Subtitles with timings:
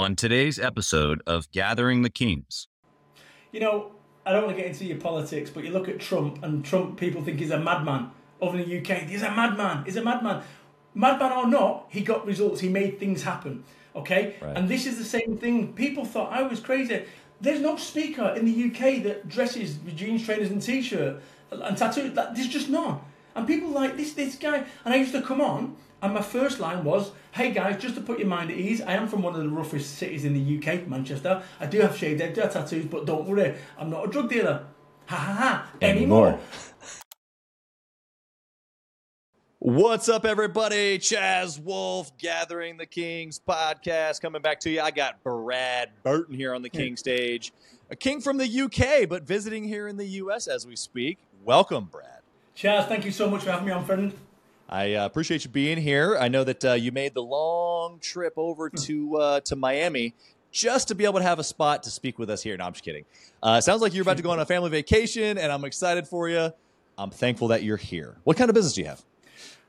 [0.00, 2.68] on today's episode of Gathering the Kings.
[3.52, 3.92] You know,
[4.24, 6.98] I don't want to get into your politics, but you look at Trump, and Trump,
[6.98, 8.10] people think he's a madman.
[8.40, 9.84] Over in the UK, he's a madman.
[9.84, 10.42] He's a madman.
[10.94, 12.60] Madman or not, he got results.
[12.60, 13.64] He made things happen.
[13.94, 14.36] Okay?
[14.40, 14.56] Right.
[14.56, 15.74] And this is the same thing.
[15.74, 17.04] People thought I was crazy.
[17.40, 21.20] There's no speaker in the UK that dresses with jeans, trainers, and t-shirt
[21.50, 22.10] and tattoo.
[22.10, 23.00] That, there's just none.
[23.34, 24.64] And people like this, this guy.
[24.84, 28.00] And I used to come on, and my first line was, "Hey guys, just to
[28.00, 30.40] put your mind at ease, I am from one of the roughest cities in the
[30.40, 31.42] UK, Manchester.
[31.58, 34.64] I do have shaved head, tattoos, but don't worry, I'm not a drug dealer.
[35.06, 35.70] Ha ha ha.
[35.82, 36.28] Anymore.
[36.28, 36.40] Anymore.
[39.62, 40.98] What's up, everybody?
[40.98, 44.80] Chaz Wolfe, Gathering the Kings podcast, coming back to you.
[44.80, 47.52] I got Brad Burton here on the King stage,
[47.90, 51.18] a king from the UK, but visiting here in the US as we speak.
[51.44, 52.20] Welcome, Brad.
[52.56, 54.14] Chaz, thank you so much for having me on, friend.
[54.70, 56.16] I uh, appreciate you being here.
[56.16, 60.14] I know that uh, you made the long trip over to uh, to Miami
[60.52, 62.56] just to be able to have a spot to speak with us here.
[62.56, 63.04] No, I'm just kidding.
[63.42, 66.28] Uh, sounds like you're about to go on a family vacation, and I'm excited for
[66.28, 66.52] you.
[66.96, 68.16] I'm thankful that you're here.
[68.22, 69.02] What kind of business do you have?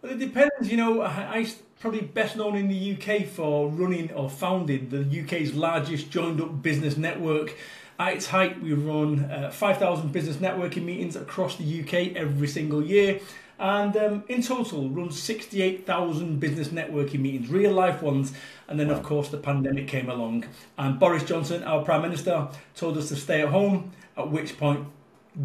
[0.03, 0.69] Well, it depends.
[0.69, 5.21] You know, I, I probably best known in the UK for running or founding the
[5.23, 7.55] UK's largest joined up business network.
[7.97, 12.83] At its height, we run uh, 5,000 business networking meetings across the UK every single
[12.83, 13.19] year.
[13.61, 18.33] And um, in total, run 68,000 business networking meetings, real life ones.
[18.67, 20.45] And then, of course, the pandemic came along.
[20.79, 24.87] And Boris Johnson, our Prime Minister, told us to stay at home, at which point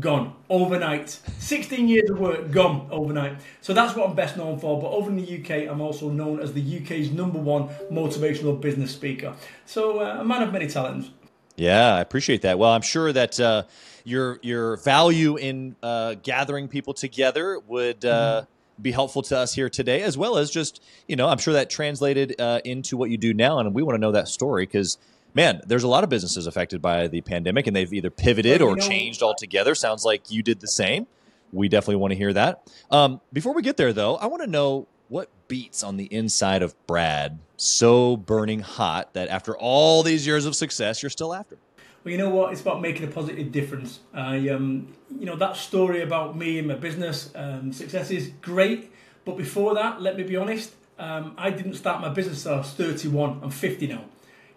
[0.01, 1.11] gone overnight.
[1.39, 3.37] 16 years of work gone overnight.
[3.61, 4.81] So that's what I'm best known for.
[4.81, 8.93] But over in the UK, I'm also known as the UK's number one motivational business
[8.93, 9.35] speaker.
[9.67, 11.11] So uh, a man of many talents.
[11.57, 12.59] Yeah, I appreciate that.
[12.59, 13.65] Well, I'm sure that uh,
[14.05, 18.45] your your value in uh, gathering people together would uh,
[18.81, 21.71] be helpful to us here today, as well as just you know, I'm sure that
[21.71, 24.99] translated uh, into what you do now, and we want to know that story because.
[25.35, 28.75] Man, there's a lot of businesses affected by the pandemic, and they've either pivoted or
[28.75, 29.75] changed altogether.
[29.75, 31.07] Sounds like you did the same.
[31.53, 32.63] We definitely want to hear that.
[32.91, 36.63] Um, before we get there, though, I want to know what beats on the inside
[36.63, 41.57] of Brad so burning hot that after all these years of success, you're still after.
[42.05, 42.53] Well, you know what?
[42.53, 44.01] It's about making a positive difference.
[44.15, 48.93] I, um, you know, that story about me and my business um, success is great.
[49.25, 52.59] But before that, let me be honest, um, I didn't start my business till I
[52.59, 53.41] was 31.
[53.43, 54.05] I'm 50 now.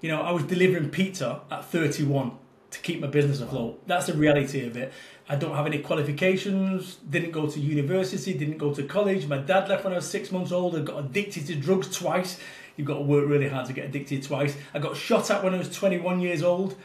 [0.01, 2.33] You know, I was delivering pizza at 31
[2.71, 3.81] to keep my business afloat.
[3.87, 4.93] That's the reality of it.
[5.27, 9.27] I don't have any qualifications, didn't go to university, didn't go to college.
[9.27, 10.75] My dad left when I was six months old.
[10.75, 12.39] I got addicted to drugs twice.
[12.79, 14.55] You've got to work really hard to get addicted twice.
[14.73, 16.77] I got shot at when I was 21 years old,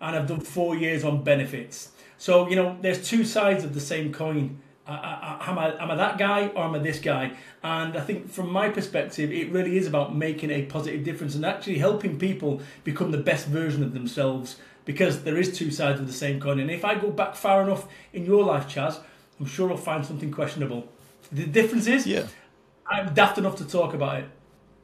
[0.00, 1.90] and I've done four years on benefits.
[2.16, 4.58] So, you know, there's two sides of the same coin.
[4.86, 7.32] I, I, I- am, I, am I that guy or am I this guy?
[7.62, 11.44] And I think from my perspective, it really is about making a positive difference and
[11.44, 14.56] actually helping people become the best version of themselves
[14.86, 16.58] because there is two sides of the same coin.
[16.58, 18.98] And if I go back far enough in your life, Chaz,
[19.38, 20.88] I'm sure I'll find something questionable.
[21.30, 22.28] The difference is, Yeah.
[22.86, 24.26] I'm daft enough to talk about it.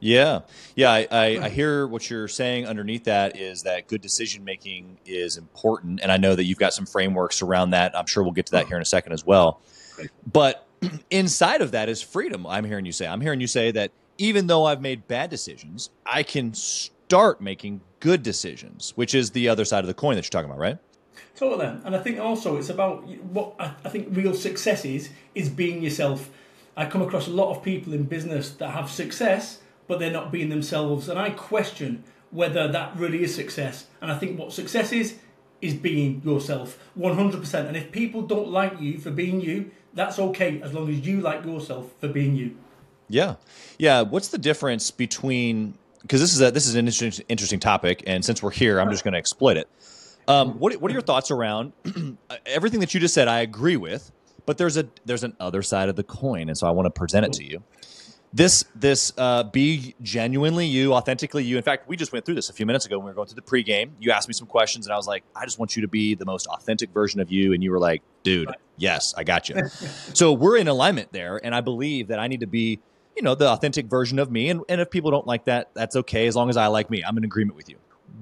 [0.03, 0.41] Yeah,
[0.75, 1.55] yeah, I, I, I hmm.
[1.55, 2.65] hear what you're saying.
[2.65, 6.73] Underneath that is that good decision making is important, and I know that you've got
[6.73, 7.95] some frameworks around that.
[7.95, 9.61] I'm sure we'll get to that here in a second as well.
[10.29, 10.67] But
[11.11, 12.47] inside of that is freedom.
[12.47, 13.07] I'm hearing you say.
[13.07, 17.81] I'm hearing you say that even though I've made bad decisions, I can start making
[17.99, 20.77] good decisions, which is the other side of the coin that you're talking about, right?
[21.35, 25.49] Totally, and I think also it's about what I I think real success is is
[25.49, 26.29] being yourself.
[26.75, 29.59] I come across a lot of people in business that have success,
[29.91, 33.87] but they're not being themselves, and I question whether that really is success.
[33.99, 35.17] And I think what success is
[35.59, 37.67] is being yourself, one hundred percent.
[37.67, 41.19] And if people don't like you for being you, that's okay as long as you
[41.19, 42.55] like yourself for being you.
[43.09, 43.35] Yeah,
[43.77, 44.03] yeah.
[44.03, 48.23] What's the difference between because this is a this is an interesting interesting topic, and
[48.23, 49.67] since we're here, I'm just going to exploit it.
[50.25, 51.73] Um, what what are your thoughts around
[52.45, 53.27] everything that you just said?
[53.27, 54.09] I agree with,
[54.45, 56.91] but there's a there's an other side of the coin, and so I want to
[56.91, 57.61] present it to you.
[58.33, 61.57] This this uh, be genuinely you, authentically you.
[61.57, 63.27] In fact, we just went through this a few minutes ago when we were going
[63.27, 63.91] through the pregame.
[63.99, 66.15] You asked me some questions, and I was like, I just want you to be
[66.15, 69.67] the most authentic version of you, and you were like, dude, yes, I got you.
[70.13, 72.79] so we're in alignment there, and I believe that I need to be
[73.15, 75.95] you know the authentic version of me and, and if people don't like that that's
[75.95, 77.75] okay as long as i like me i'm in agreement with you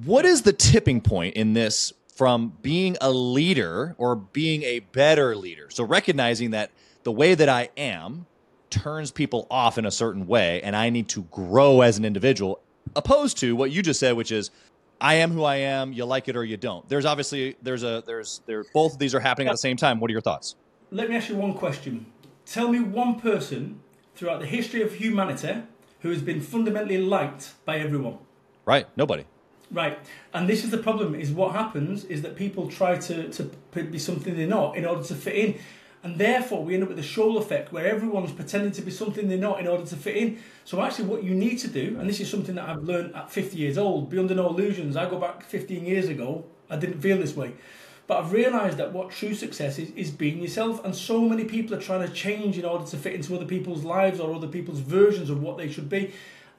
[0.03, 5.35] what is the tipping point in this from being a leader or being a better
[5.35, 6.71] leader so recognizing that
[7.03, 8.25] the way that i am
[8.69, 12.61] turns people off in a certain way and i need to grow as an individual
[12.95, 14.51] opposed to what you just said which is
[15.01, 16.87] i am who i am you like it or you don't.
[16.89, 19.99] There's obviously there's a there's there both of these are happening at the same time.
[19.99, 20.55] What are your thoughts?
[20.91, 22.07] Let me ask you one question.
[22.45, 23.81] Tell me one person
[24.15, 25.61] throughout the history of humanity
[26.01, 28.17] who has been fundamentally liked by everyone.
[28.65, 29.25] right nobody.
[29.71, 29.99] Right,
[30.33, 33.43] and this is the problem: is what happens is that people try to to
[33.83, 35.59] be something they're not in order to fit in,
[36.03, 39.27] and therefore we end up with a shoal effect where everyone's pretending to be something
[39.27, 40.39] they're not in order to fit in.
[40.63, 43.29] So actually, what you need to do, and this is something that I've learned at
[43.29, 44.95] 50 years old, be under no illusions.
[44.95, 47.53] I go back 15 years ago, I didn't feel this way.
[48.07, 50.83] But I've realised that what true success is, is being yourself.
[50.83, 53.83] And so many people are trying to change in order to fit into other people's
[53.83, 56.13] lives or other people's versions of what they should be.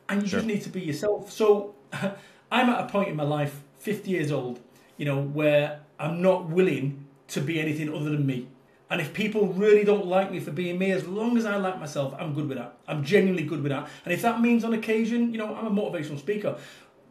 [0.08, 0.38] And you sure.
[0.38, 1.32] just need to be yourself.
[1.32, 1.74] So
[2.52, 4.60] I'm at a point in my life, 50 years old,
[4.96, 8.46] you know, where I'm not willing to be anything other than me.
[8.90, 11.78] And if people really don't like me for being me, as long as I like
[11.78, 12.76] myself, I'm good with that.
[12.88, 13.88] I'm genuinely good with that.
[14.04, 16.58] And if that means on occasion, you know, I'm a motivational speaker.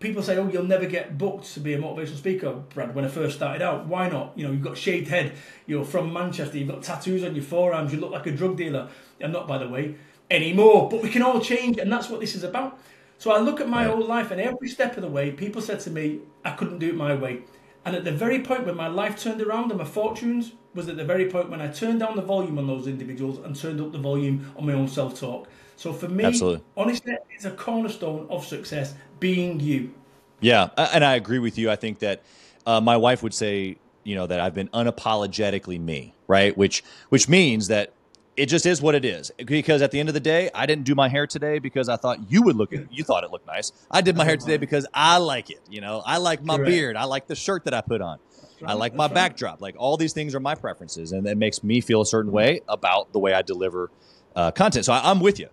[0.01, 3.07] People say, oh, you'll never get booked to be a motivational speaker, Brad, when I
[3.07, 3.87] first started out.
[3.87, 4.33] Why not?
[4.35, 5.33] You know, you've got shaved head,
[5.67, 8.89] you're from Manchester, you've got tattoos on your forearms, you look like a drug dealer.
[9.21, 9.95] I'm not, by the way,
[10.29, 10.89] anymore.
[10.89, 12.77] But we can all change, and that's what this is about.
[13.17, 15.79] So I look at my whole life, and every step of the way, people said
[15.81, 17.43] to me, I couldn't do it my way.
[17.85, 20.97] And at the very point when my life turned around and my fortunes was at
[20.97, 23.91] the very point when I turned down the volume on those individuals and turned up
[23.91, 25.47] the volume on my own self talk.
[25.75, 26.63] So for me, Absolutely.
[26.75, 29.93] honestly, it's a cornerstone of success being you.
[30.41, 31.69] Yeah, and I agree with you.
[31.69, 32.23] I think that
[32.65, 36.55] uh, my wife would say, you know, that I've been unapologetically me, right?
[36.57, 37.93] Which which means that
[38.39, 39.31] it just is what it is.
[39.45, 41.97] Because at the end of the day, I didn't do my hair today because I
[41.97, 42.87] thought you would look it.
[42.89, 43.73] You thought it looked nice.
[43.91, 45.59] I did my hair today because I like it.
[45.69, 46.69] You know, I like my Correct.
[46.69, 46.95] beard.
[46.95, 48.19] I like the shirt that I put on.
[48.65, 49.61] I like my backdrop.
[49.61, 52.61] Like all these things are my preferences, and that makes me feel a certain way
[52.67, 53.91] about the way I deliver
[54.35, 54.85] uh, content.
[54.85, 55.49] So I, am with you.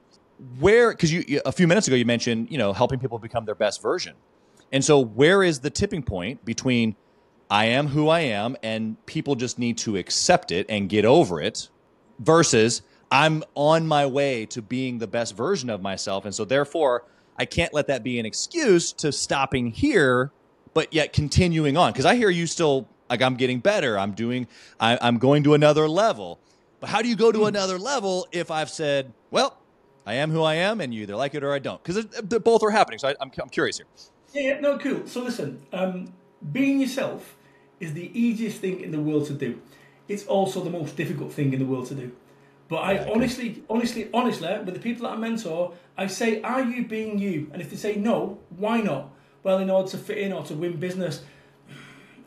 [0.59, 3.45] Where, because you, you a few minutes ago you mentioned you know helping people become
[3.45, 4.15] their best version,
[4.73, 6.97] and so where is the tipping point between
[7.51, 11.41] I am who I am and people just need to accept it and get over
[11.41, 11.69] it
[12.19, 16.25] versus I'm on my way to being the best version of myself.
[16.25, 17.05] And so therefore,
[17.39, 20.33] I can't let that be an excuse to stopping here,
[20.75, 21.93] but yet continuing on.
[21.93, 23.99] Because I hear you still like I'm getting better.
[23.99, 24.47] I'm doing,
[24.81, 26.39] I, I'm going to another level.
[26.81, 27.47] But how do you go to hmm.
[27.47, 29.59] another level if I've said, well,
[30.05, 31.83] I am who I am, and you either like it or I don't?
[31.83, 32.99] Because both are happening.
[32.99, 33.87] So I, am I'm curious here.
[34.33, 35.07] Yeah, yeah, no, cool.
[35.07, 36.13] So listen, um,
[36.53, 37.37] being yourself
[37.81, 39.61] is the easiest thing in the world to do
[40.09, 42.13] it's also the most difficult thing in the world to do.
[42.69, 46.63] But I yeah, honestly, honestly, honestly, with the people that I mentor, I say, are
[46.63, 47.49] you being you?
[47.53, 49.11] And if they say no, why not?
[49.43, 51.23] Well, in order to fit in or to win business.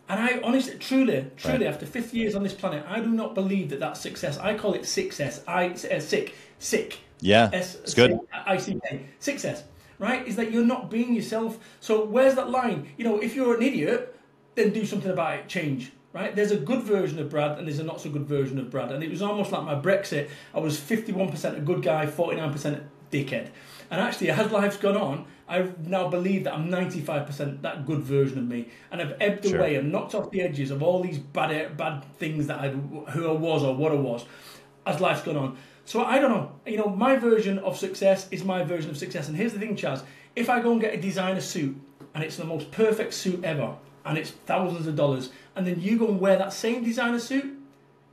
[0.09, 1.73] And I honestly, truly, truly, right.
[1.73, 4.39] after 50 years on this planet, I do not believe that that's success.
[4.39, 5.43] I call it success.
[5.47, 6.99] I uh, sick, sick.
[7.21, 8.19] Yeah, S- it's good.
[8.33, 9.05] I C K.
[9.19, 9.63] Success,
[9.99, 10.27] right?
[10.27, 11.59] Is that you're not being yourself.
[11.79, 12.89] So where's that line?
[12.97, 14.17] You know, if you're an idiot,
[14.55, 15.47] then do something about it.
[15.47, 16.35] Change right?
[16.35, 18.91] There's a good version of Brad and there's a not so good version of Brad.
[18.91, 20.29] And it was almost like my Brexit.
[20.55, 23.49] I was 51% a good guy, 49% dickhead.
[23.91, 28.37] And actually, as life's gone on, I now believe that I'm 95% that good version
[28.37, 28.67] of me.
[28.91, 29.57] And I've ebbed sure.
[29.57, 33.27] away and knocked off the edges of all these bad bad things that I who
[33.27, 34.25] I was or what I was
[34.85, 35.57] as life's gone on.
[35.85, 36.51] So I don't know.
[36.67, 39.27] You know, my version of success is my version of success.
[39.27, 40.03] And here's the thing, Chaz.
[40.35, 41.75] If I go and get a designer suit
[42.13, 43.75] and it's the most perfect suit ever,
[44.05, 47.57] and it's thousands of dollars, and then you go and wear that same designer suit,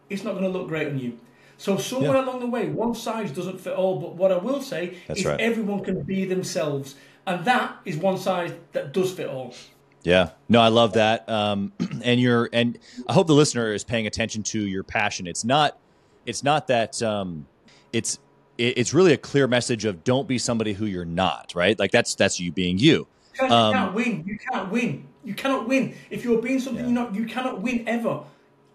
[0.08, 1.18] it's not going to look great on you.
[1.58, 2.24] So somewhere yeah.
[2.24, 3.98] along the way, one size doesn't fit all.
[3.98, 5.40] But what I will say That's is right.
[5.40, 9.54] everyone can be themselves, and that is one size that does fit all.
[10.02, 11.28] Yeah, no, I love that.
[11.28, 11.72] Um,
[12.04, 15.26] and you're, and I hope the listener is paying attention to your passion.
[15.26, 15.78] It's not,
[16.26, 17.46] it's not that, um,
[17.92, 18.20] it's,
[18.58, 21.52] it's really a clear message of don't be somebody who you're not.
[21.54, 21.78] Right?
[21.78, 23.06] Like that's that's you being you.
[23.38, 24.24] You um, can't win.
[24.26, 25.06] You can't win.
[25.24, 25.94] You cannot win.
[26.08, 26.90] If you're being something yeah.
[26.90, 28.20] you're not, you cannot win ever.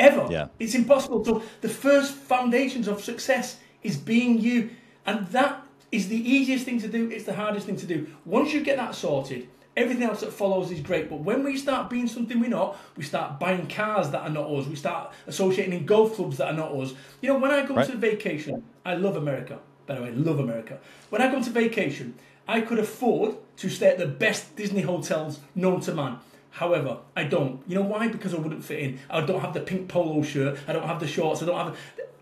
[0.02, 0.28] Ever.
[0.32, 0.48] Yeah.
[0.60, 1.24] It's impossible.
[1.24, 4.72] So the first foundations of success is being you.
[5.06, 7.10] And that is the easiest thing to do.
[7.10, 8.08] It's the hardest thing to do.
[8.26, 11.10] Once you get that sorted, everything else that follows is great.
[11.10, 14.50] But when we start being something we're not, we start buying cars that are not
[14.50, 14.66] us.
[14.68, 16.94] We start associating in golf clubs that are not us.
[17.22, 17.88] You know, when I go right.
[17.88, 19.60] to vacation, I love America.
[19.86, 20.80] By the way, love America.
[21.10, 22.16] When I go to vacation,
[22.48, 26.20] I could afford to stay at the best Disney hotels known to man.
[26.52, 27.62] However, I don't.
[27.68, 28.10] You know why?
[28.10, 29.00] Because I wouldn't fit in.
[29.10, 30.60] I don't have the pink polo shirt.
[30.68, 31.42] I don't have the shorts.
[31.42, 31.78] I don't have.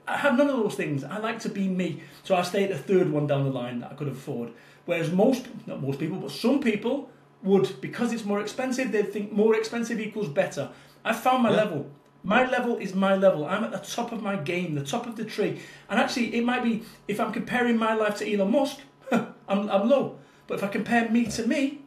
[0.07, 1.03] I have none of those things.
[1.03, 2.01] I like to be me.
[2.23, 4.51] So I stay at the third one down the line that I could afford.
[4.85, 7.09] Whereas most, not most people, but some people
[7.43, 10.69] would, because it's more expensive, they think more expensive equals better.
[11.05, 11.57] I found my yeah.
[11.57, 11.91] level.
[12.23, 13.45] My level is my level.
[13.45, 15.61] I'm at the top of my game, the top of the tree.
[15.89, 18.79] And actually, it might be, if I'm comparing my life to Elon Musk,
[19.11, 20.17] I'm, I'm low.
[20.47, 21.81] But if I compare me to me,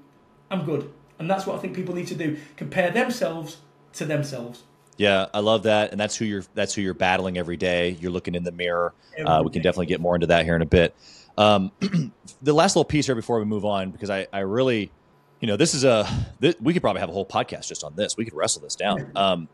[0.50, 0.92] I'm good.
[1.22, 3.58] And that's what I think people need to do compare themselves
[3.94, 4.62] to themselves.
[4.98, 6.44] Yeah, I love that, and that's who you're.
[6.54, 7.96] That's who you're battling every day.
[8.00, 8.92] You're looking in the mirror.
[9.24, 10.94] Uh, we can definitely get more into that here in a bit.
[11.38, 11.72] Um,
[12.42, 14.92] the last little piece here before we move on, because I, I really,
[15.40, 16.06] you know, this is a
[16.40, 18.16] this, we could probably have a whole podcast just on this.
[18.16, 19.12] We could wrestle this down.
[19.16, 19.48] Um,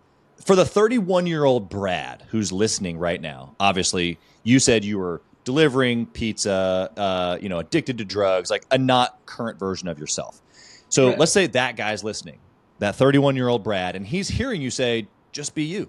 [0.45, 5.21] for the 31 year old Brad who's listening right now, obviously, you said you were
[5.45, 10.41] delivering pizza, uh, you know, addicted to drugs, like a not current version of yourself.
[10.89, 11.19] So Right.
[11.19, 12.39] let's say that guy's listening,
[12.79, 15.89] that 31 year old Brad, and he's hearing you say, just be you,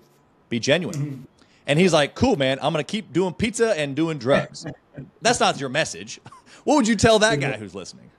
[0.49, 0.95] be genuine.
[0.97, 1.21] Mm-hmm.
[1.67, 4.65] And he's like, cool, man, I'm going to keep doing pizza and doing drugs.
[5.21, 6.19] That's not your message.
[6.65, 8.11] What would you tell that guy who's listening?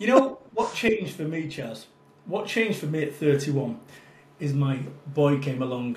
[0.00, 1.84] You know what changed for me, Chaz?
[2.24, 3.78] What changed for me at 31
[4.40, 4.76] is my
[5.08, 5.96] boy came along.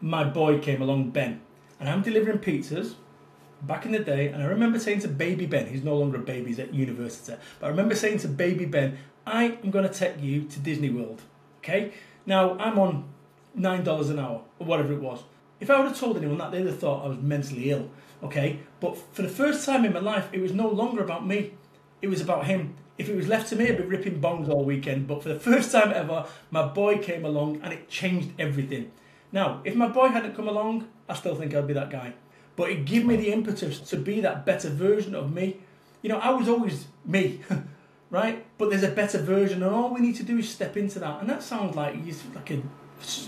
[0.00, 1.40] My boy came along, Ben,
[1.78, 2.94] and I'm delivering pizzas
[3.62, 4.28] back in the day.
[4.28, 7.36] And I remember saying to Baby Ben, he's no longer a baby, he's at university,
[7.60, 10.90] but I remember saying to Baby Ben, I am going to take you to Disney
[10.90, 11.22] World.
[11.58, 11.92] Okay?
[12.26, 13.04] Now I'm on
[13.54, 15.22] nine dollars an hour or whatever it was.
[15.60, 17.88] If I would have told anyone that, they'd have thought I was mentally ill.
[18.22, 21.54] Okay, but for the first time in my life, it was no longer about me.
[22.00, 22.74] It was about him.
[22.98, 25.06] If it was left to me, I'd be ripping bongs all weekend.
[25.08, 28.92] But for the first time ever, my boy came along and it changed everything.
[29.32, 32.14] Now, if my boy hadn't come along, I still think I'd be that guy.
[32.54, 35.56] But it gave me the impetus to be that better version of me.
[36.02, 37.40] You know, I was always me,
[38.12, 38.46] right?
[38.58, 41.20] But there's a better version, and all we need to do is step into that.
[41.20, 41.96] And that sounds like
[42.34, 42.62] like a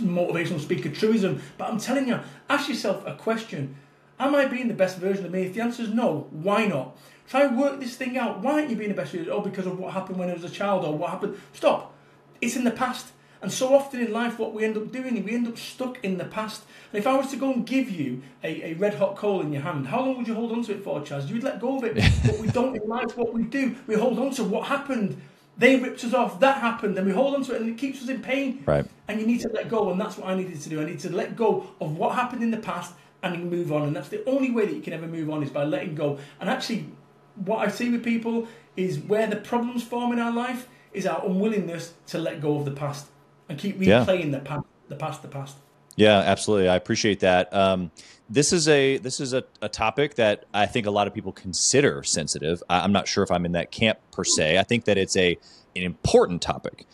[0.00, 3.74] motivational speaker truism, but I'm telling you, ask yourself a question:
[4.20, 5.42] Am I being the best version of me?
[5.42, 6.96] If the answer is no, why not?
[7.26, 8.40] Try and work this thing out.
[8.40, 9.32] Why aren't you being the best version?
[9.32, 11.40] Oh, because of what happened when I was a child, or what happened?
[11.54, 11.92] Stop.
[12.40, 13.08] It's in the past.
[13.44, 16.16] And so often in life, what we end up doing, we end up stuck in
[16.16, 16.62] the past.
[16.90, 19.52] And if I was to go and give you a, a red hot coal in
[19.52, 21.28] your hand, how long would you hold on to it for, Chaz?
[21.28, 21.94] You'd let go of it.
[22.24, 23.18] but we don't in life.
[23.18, 25.20] What we do, we hold on to what happened.
[25.58, 26.40] They ripped us off.
[26.40, 28.62] That happened, and we hold on to it, and it keeps us in pain.
[28.64, 28.86] Right.
[29.08, 30.80] And you need to let go, and that's what I needed to do.
[30.80, 33.82] I need to let go of what happened in the past and move on.
[33.82, 36.18] And that's the only way that you can ever move on is by letting go.
[36.40, 36.86] And actually,
[37.34, 41.22] what I see with people is where the problems form in our life is our
[41.26, 43.08] unwillingness to let go of the past
[43.54, 44.04] and keep Yeah.
[44.04, 45.56] replaying the past, the past, the past.
[45.96, 46.68] Yeah, absolutely.
[46.68, 47.54] I appreciate that.
[47.54, 47.90] Um,
[48.28, 51.30] this is a this is a, a topic that I think a lot of people
[51.32, 52.62] consider sensitive.
[52.68, 54.58] I, I'm not sure if I'm in that camp per se.
[54.58, 55.38] I think that it's a
[55.76, 56.86] an important topic.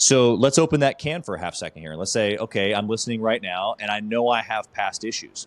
[0.00, 1.94] So let's open that can for a half second here.
[1.94, 5.46] Let's say, okay, I'm listening right now, and I know I have past issues.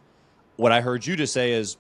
[0.57, 1.77] What I heard you just say is,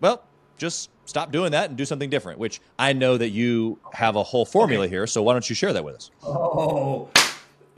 [0.00, 0.22] well,
[0.56, 2.38] just stop doing that and do something different.
[2.38, 5.06] Which I know that you have a whole formula here.
[5.06, 6.10] So why don't you share that with us?
[6.24, 7.08] Oh,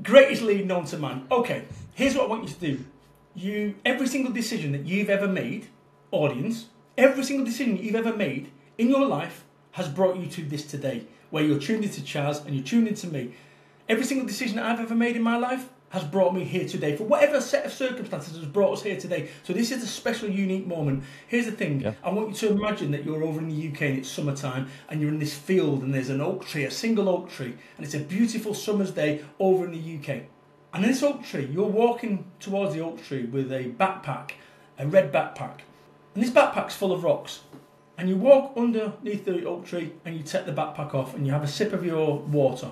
[0.02, 1.26] greatest lead known to man.
[1.30, 2.84] Okay, here's what I want you to do.
[3.34, 5.68] You every single decision that you've ever made,
[6.10, 10.66] audience, every single decision you've ever made in your life has brought you to this
[10.66, 13.34] today, where you're tuned into Chaz and you're tuned into me.
[13.88, 16.96] Every single decision that I've ever made in my life has brought me here today.
[16.96, 19.30] For whatever set of circumstances has brought us here today.
[19.44, 21.04] So this is a special, unique moment.
[21.28, 21.80] Here's the thing.
[21.80, 21.94] Yeah.
[22.02, 25.00] I want you to imagine that you're over in the UK and it's summertime and
[25.00, 27.94] you're in this field and there's an oak tree, a single oak tree, and it's
[27.94, 30.24] a beautiful summer's day over in the UK.
[30.74, 34.32] And in this oak tree, you're walking towards the oak tree with a backpack,
[34.78, 35.60] a red backpack.
[36.14, 37.40] And this backpack's full of rocks.
[37.96, 41.32] And you walk underneath the oak tree and you take the backpack off and you
[41.32, 42.70] have a sip of your water.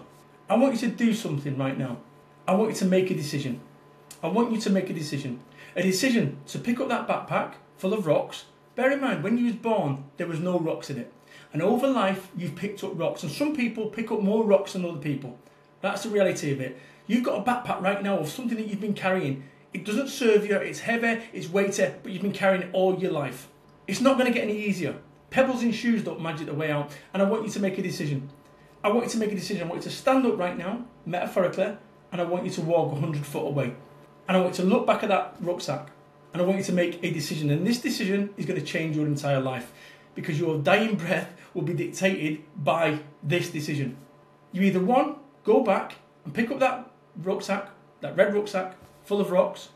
[0.50, 1.98] I want you to do something right now.
[2.46, 3.60] I want you to make a decision.
[4.22, 5.40] I want you to make a decision.
[5.76, 8.44] A decision to pick up that backpack full of rocks.
[8.76, 11.10] Bear in mind, when you was born, there was no rocks in it.
[11.54, 13.22] And over life, you've picked up rocks.
[13.22, 15.38] And some people pick up more rocks than other people.
[15.80, 16.78] That's the reality of it.
[17.06, 19.44] You've got a backpack right now of something that you've been carrying.
[19.72, 23.12] It doesn't serve you, it's heavy, it's weighty, but you've been carrying it all your
[23.12, 23.48] life.
[23.86, 24.96] It's not going to get any easier.
[25.30, 26.90] Pebbles in shoes don't magic the way out.
[27.12, 28.28] And I want you to make a decision.
[28.82, 29.62] I want you to make a decision.
[29.62, 31.76] I want you to stand up right now, metaphorically,
[32.14, 33.74] and I want you to walk 100 foot away.
[34.28, 35.90] And I want you to look back at that rucksack,
[36.32, 37.50] and I want you to make a decision.
[37.50, 39.72] And this decision is going to change your entire life
[40.14, 43.96] because your dying breath will be dictated by this decision.
[44.52, 46.88] You either one, go back and pick up that
[47.20, 49.70] rucksack, that red rucksack full of rocks,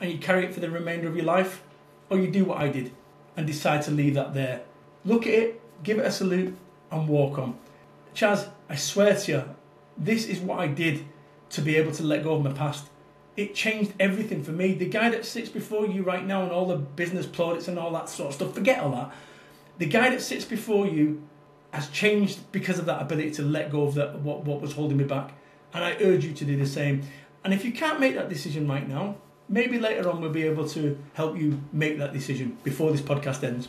[0.00, 1.62] and you carry it for the remainder of your life,
[2.08, 2.90] or you do what I did
[3.36, 4.62] and decide to leave that there.
[5.04, 6.56] Look at it, give it a salute,
[6.90, 7.58] and walk on.
[8.14, 9.44] Chaz, I swear to you,
[9.98, 11.04] this is what I did
[11.52, 12.88] to be able to let go of my past.
[13.36, 14.74] It changed everything for me.
[14.74, 17.92] The guy that sits before you right now and all the business plaudits and all
[17.92, 19.12] that sort of stuff, forget all that.
[19.78, 21.22] The guy that sits before you
[21.72, 24.98] has changed because of that ability to let go of that what, what was holding
[24.98, 25.32] me back.
[25.72, 27.02] And I urge you to do the same.
[27.44, 29.16] And if you can't make that decision right now,
[29.48, 33.42] maybe later on we'll be able to help you make that decision before this podcast
[33.42, 33.68] ends.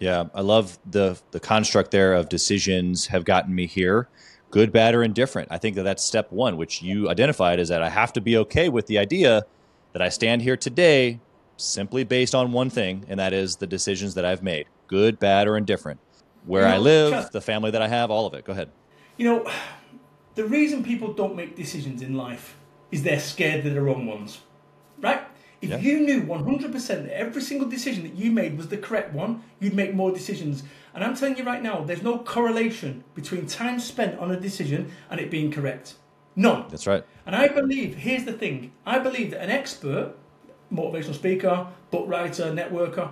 [0.00, 4.08] Yeah, I love the the construct there of decisions have gotten me here,
[4.54, 5.48] good, bad, or indifferent.
[5.50, 8.36] I think that that's step one, which you identified is that I have to be
[8.36, 9.42] okay with the idea
[9.92, 11.18] that I stand here today
[11.56, 15.48] simply based on one thing, and that is the decisions that I've made, good, bad,
[15.48, 15.98] or indifferent.
[16.46, 18.44] Where I live, the family that I have, all of it.
[18.44, 18.70] Go ahead.
[19.16, 19.50] You know,
[20.36, 22.56] the reason people don't make decisions in life
[22.92, 24.38] is they're scared they're the wrong ones,
[25.00, 25.22] right?
[25.60, 25.78] If Yeah.
[25.78, 29.74] you knew 100% that every single decision that you made was the correct one, you'd
[29.74, 30.62] make more decisions.
[30.94, 34.92] And I'm telling you right now, there's no correlation between time spent on a decision
[35.10, 35.94] and it being correct.
[36.36, 36.66] None.
[36.68, 37.04] That's right.
[37.26, 40.14] And I believe, here's the thing I believe that an expert,
[40.72, 43.10] motivational speaker, book writer, networker,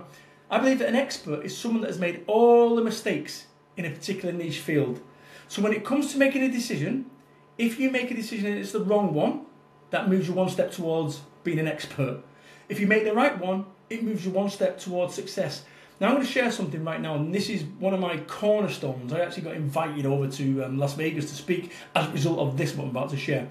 [0.49, 3.89] I believe that an expert is someone that has made all the mistakes in a
[3.89, 5.01] particular niche field.
[5.47, 7.09] So when it comes to making a decision,
[7.57, 9.45] if you make a decision and it's the wrong one,
[9.89, 12.23] that moves you one step towards being an expert.
[12.69, 15.63] If you make the right one, it moves you one step towards success.
[16.03, 19.13] Now I'm going to share something right now, and this is one of my cornerstones.
[19.13, 22.57] I actually got invited over to um, Las Vegas to speak as a result of
[22.57, 23.47] this what I'm about to share.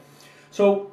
[0.50, 0.92] So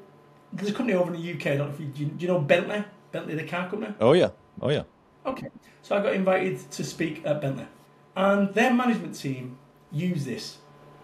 [0.53, 1.47] there's a company over in the UK.
[1.47, 3.93] I don't know if you, do you, do you know Bentley, Bentley the car company.
[3.99, 4.29] Oh yeah.
[4.61, 4.83] Oh yeah.
[5.25, 5.49] Okay.
[5.81, 7.67] So I got invited to speak at Bentley.
[8.15, 9.57] And their management team
[9.91, 10.59] use this,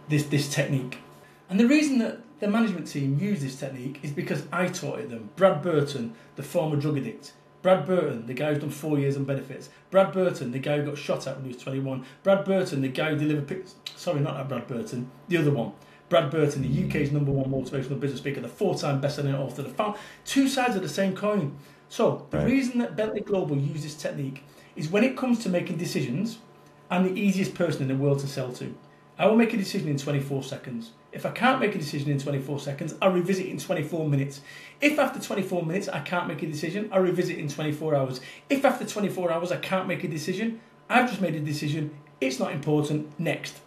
[0.07, 0.99] this, this technique.
[1.49, 5.09] And the reason that the management team use this technique is because I taught it
[5.09, 5.31] them.
[5.35, 7.33] Brad Burton, the former drug addict.
[7.65, 9.69] Brad Burton, the guy who's done four years on benefits.
[9.89, 12.05] Brad Burton, the guy who got shot at when he was 21.
[12.21, 15.71] Brad Burton, the guy who delivered pic- Sorry, not that Brad Burton, the other one.
[16.07, 19.95] Brad Burton, the UK's number one motivational business speaker, the four-time best-selling author, the found
[20.25, 21.57] two sides of the same coin.
[21.89, 22.45] So the Right.
[22.47, 24.43] reason that Bentley Global use this technique
[24.75, 26.37] is when it comes to making decisions,
[26.91, 28.75] I'm the easiest person in the world to sell to.
[29.17, 30.91] I will make a decision in 24 seconds.
[31.15, 34.41] If I can't make a decision in 24 seconds, I'll revisit in 24 minutes.
[34.81, 38.19] If after 24 minutes I can't make a decision, I'll revisit in 24 hours.
[38.49, 42.37] If after 24 hours I can't make a decision, I've just made a decision, it's
[42.37, 43.61] not important, next.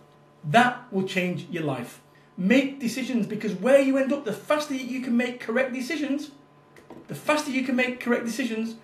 [0.44, 2.02] That will change your life.
[2.36, 6.32] Make decisions because where you end up, the faster you can make correct decisions,
[7.06, 8.76] the faster you can make correct decisions,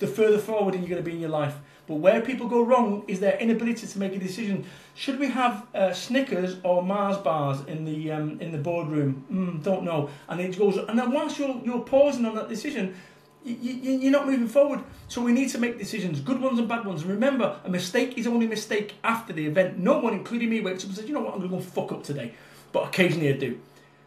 [0.00, 1.54] the further forward you're going to be in your life.
[1.88, 4.66] But where people go wrong is their inability to make a decision.
[4.94, 9.24] Should we have uh, Snickers or Mars bars in the um, in the boardroom?
[9.32, 10.10] Mm, don't know.
[10.28, 10.76] And it goes.
[10.76, 12.94] And then whilst you're you're pausing on that decision,
[13.42, 14.80] you, you're not moving forward.
[15.08, 17.02] So we need to make decisions, good ones and bad ones.
[17.02, 19.78] And remember, a mistake is only a mistake after the event.
[19.78, 21.34] No one, including me, wakes up and says, "You know what?
[21.34, 22.34] I'm going to fuck up today."
[22.70, 23.58] But occasionally I do.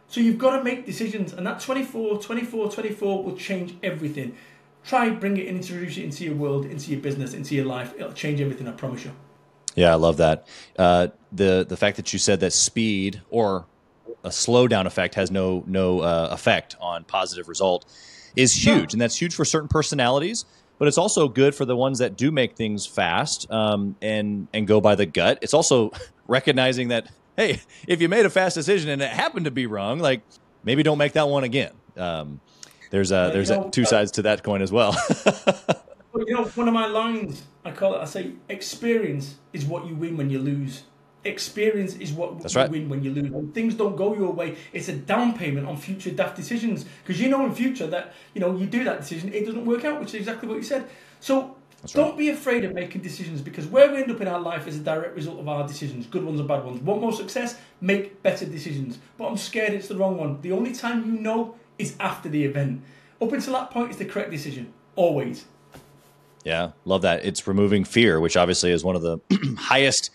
[0.07, 4.35] So you've got to make decisions, and that 24, 24, 24 will change everything.
[4.83, 7.93] Try bring it in, introduce it into your world, into your business, into your life.
[7.95, 8.67] It'll change everything.
[8.67, 9.11] I promise you.
[9.75, 10.47] Yeah, I love that.
[10.77, 13.65] Uh, the the fact that you said that speed or
[14.23, 17.85] a slowdown effect has no no uh, effect on positive result
[18.35, 20.45] is huge, and that's huge for certain personalities.
[20.77, 24.67] But it's also good for the ones that do make things fast um, and and
[24.67, 25.39] go by the gut.
[25.41, 25.91] It's also
[26.27, 29.99] recognizing that hey, if you made a fast decision and it happened to be wrong,
[29.99, 30.21] like
[30.63, 31.71] maybe don't make that one again.
[31.97, 32.41] Um,
[32.91, 34.95] there's a there's a, two uh, sides to that coin as well.
[36.13, 39.87] Well, you know, one of my lines, I call it, I say, experience is what
[39.87, 40.83] you win when you lose.
[41.23, 42.69] Experience is what That's you right.
[42.69, 43.29] win when you lose.
[43.29, 46.85] When things don't go your way, it's a down payment on future daft decisions.
[47.03, 49.85] Because you know in future that, you know, you do that decision, it doesn't work
[49.85, 50.89] out, which is exactly what you said.
[51.21, 51.55] So
[51.87, 54.77] don't be afraid of making decisions because where we end up in our life is
[54.77, 56.81] a direct result of our decisions, good ones and bad ones.
[56.81, 57.57] Want more success?
[57.79, 58.99] Make better decisions.
[59.17, 60.41] But I'm scared it's the wrong one.
[60.41, 62.83] The only time you know is after the event.
[63.21, 64.73] Up until that point, it's the correct decision.
[64.95, 65.45] Always.
[66.43, 67.23] Yeah, love that.
[67.25, 69.19] It's removing fear, which obviously is one of the
[69.57, 70.09] highest,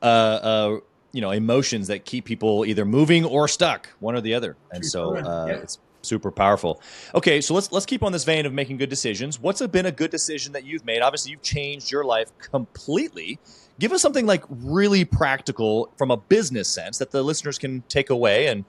[0.00, 0.80] uh, uh,
[1.12, 4.56] you know, emotions that keep people either moving or stuck, one or the other.
[4.70, 5.54] And so uh, yeah.
[5.56, 6.80] it's super powerful.
[7.14, 9.38] Okay, so let's let's keep on this vein of making good decisions.
[9.38, 11.02] What's been a good decision that you've made?
[11.02, 13.38] Obviously, you've changed your life completely.
[13.78, 18.08] Give us something like really practical from a business sense that the listeners can take
[18.08, 18.64] away and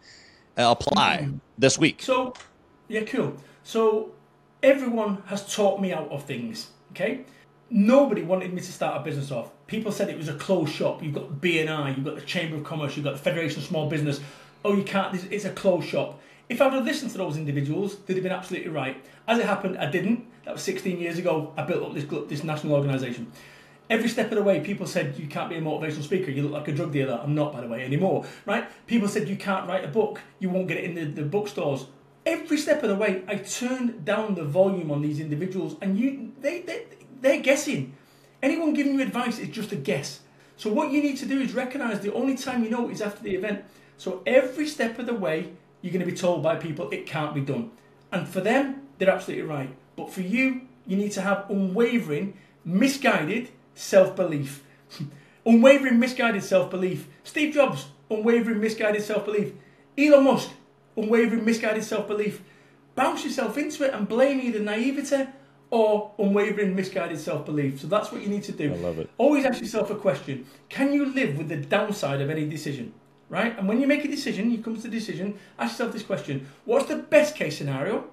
[0.58, 1.40] Uh, apply mm.
[1.58, 2.02] this week.
[2.02, 2.34] So,
[2.88, 3.38] yeah, cool.
[3.64, 4.12] So,
[4.64, 6.72] everyone has taught me out of things.
[6.92, 7.26] Okay,
[7.70, 9.52] nobody wanted me to start a business off.
[9.68, 11.04] People said it was a closed shop.
[11.04, 13.90] You've got BNI, you've got the Chamber of Commerce, you've got the Federation of Small
[13.90, 14.20] Business.
[14.66, 15.14] Oh, you can't.
[15.32, 16.20] It's a closed shop.
[16.50, 19.04] If I would have listened to those individuals, they'd have been absolutely right.
[19.28, 20.26] As it happened, I didn't.
[20.46, 21.54] That was 16 years ago.
[21.58, 23.32] I built up this this national organisation.
[23.90, 26.30] Every step of the way, people said you can't be a motivational speaker.
[26.30, 27.20] You look like a drug dealer.
[27.24, 28.26] I'm not, by the way, anymore.
[28.46, 28.68] Right?
[28.86, 30.22] People said you can't write a book.
[30.40, 31.86] You won't get it in the, the bookstores.
[32.26, 36.34] Every step of the way, I turned down the volume on these individuals, and you
[36.42, 36.86] they they
[37.22, 37.96] they're guessing.
[38.44, 40.20] Anyone giving you advice is just a guess.
[40.58, 43.24] So what you need to do is recognise the only time you know is after
[43.24, 43.64] the event.
[43.98, 47.34] So every step of the way, you're going to be told by people it can't
[47.34, 47.72] be done,
[48.12, 49.70] and for them, they're absolutely right.
[49.96, 52.34] But for you, you need to have unwavering,
[52.66, 54.64] misguided self-belief.
[55.46, 57.08] unwavering, misguided self-belief.
[57.24, 59.54] Steve Jobs, unwavering, misguided self-belief.
[59.98, 60.50] Elon Musk,
[60.96, 62.42] unwavering, misguided self-belief.
[62.96, 65.28] Bounce yourself into it and blame either naivety
[65.70, 67.82] or unwavering, misguided self-belief.
[67.82, 68.74] So that's what you need to do.
[68.74, 69.10] I love it.
[69.18, 72.94] Always ask yourself a question: Can you live with the downside of any decision?
[73.30, 73.58] right?
[73.58, 76.48] And when you make a decision, you come to the decision, ask yourself this question
[76.66, 78.06] What's the best case scenario?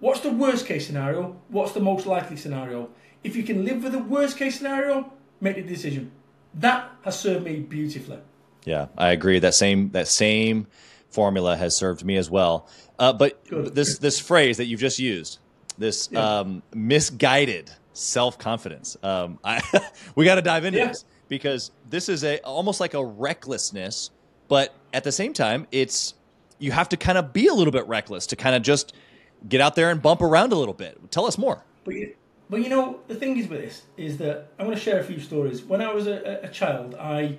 [0.00, 1.36] What's the worst case scenario?
[1.48, 2.90] What's the most likely scenario?
[3.24, 6.10] If you can live with the worst case scenario, make the decision.
[6.54, 8.18] That has served me beautifully.
[8.64, 9.38] Yeah, I agree.
[9.38, 10.66] That same that same
[11.10, 12.68] formula has served me as well.
[12.98, 13.74] Uh, but Good.
[13.74, 15.38] this this phrase that you've just used,
[15.78, 16.40] this Yeah.
[16.40, 19.38] um, misguided self confidence, um,
[20.14, 20.88] we got to dive into Yeah.
[20.88, 24.10] this because this is a almost like a recklessness,
[24.48, 26.14] but at the same time, it's
[26.58, 28.92] you have to kind of be a little bit reckless to kind of just
[29.48, 30.98] get out there and bump around a little bit.
[31.10, 31.64] Tell us more.
[31.84, 32.14] But you,
[32.52, 35.02] but you know, the thing is with this is that I'm going to share a
[35.02, 35.62] few stories.
[35.62, 37.38] When I was a, a child, I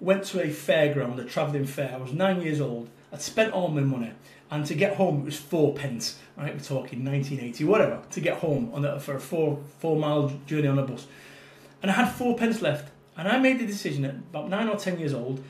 [0.00, 1.94] went to a fairground, a travelling fair.
[1.94, 2.88] I was nine years old.
[3.12, 4.10] I'd spent all my money,
[4.50, 6.18] and to get home it was four pence.
[6.36, 8.02] Right, we're talking 1980, whatever.
[8.10, 11.06] To get home on for a four four mile journey on a bus,
[11.80, 12.90] and I had four pence left.
[13.16, 15.40] And I made the decision at about nine or ten years old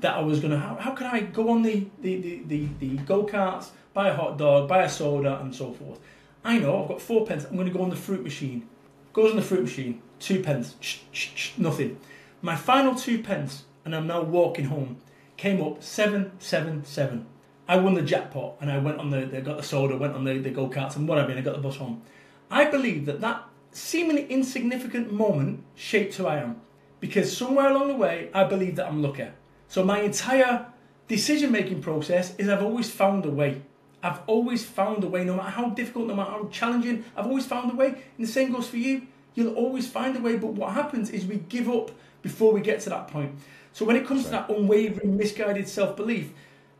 [0.00, 2.96] that I was gonna how, how can I go on the the, the, the, the
[2.98, 6.00] go karts, buy a hot dog, buy a soda, and so forth.
[6.44, 7.44] I know I've got four pence.
[7.44, 8.68] I'm gonna go on the fruit machine.
[9.12, 11.98] Goes on the fruit machine, two pence, shh, shh, shh, nothing.
[12.40, 14.98] My final two pence, and I'm now walking home,
[15.36, 17.26] came up seven seven seven.
[17.66, 20.24] I won the jackpot, and I went on the, I got the soda, went on
[20.24, 22.02] the, the go karts, and whatever, and I got the bus home.
[22.50, 26.60] I believe that that seemingly insignificant moment shaped who I am,
[27.00, 29.28] because somewhere along the way, I believe that I'm lucky.
[29.68, 30.66] So my entire
[31.08, 33.62] decision making process is I've always found a way.
[34.08, 37.44] I've always found a way, no matter how difficult, no matter how challenging, I've always
[37.44, 37.88] found a way.
[37.88, 39.02] And the same goes for you.
[39.34, 41.90] You'll always find a way, but what happens is we give up
[42.22, 43.38] before we get to that point.
[43.74, 46.32] So when it comes to that unwavering, misguided self belief,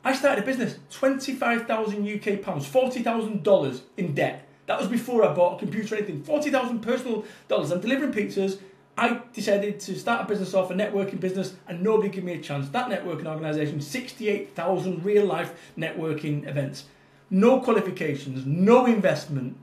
[0.02, 4.48] I started a business, 25,000 UK pounds, $40,000 in debt.
[4.64, 6.22] That was before I bought a computer or anything.
[6.22, 7.72] 40,000 personal dollars.
[7.72, 8.58] I'm delivering pizzas.
[8.96, 12.40] I decided to start a business off, a networking business, and nobody gave me a
[12.40, 12.70] chance.
[12.70, 16.84] That networking organisation, 68,000 real life networking events.
[17.30, 19.56] No qualifications, no investment,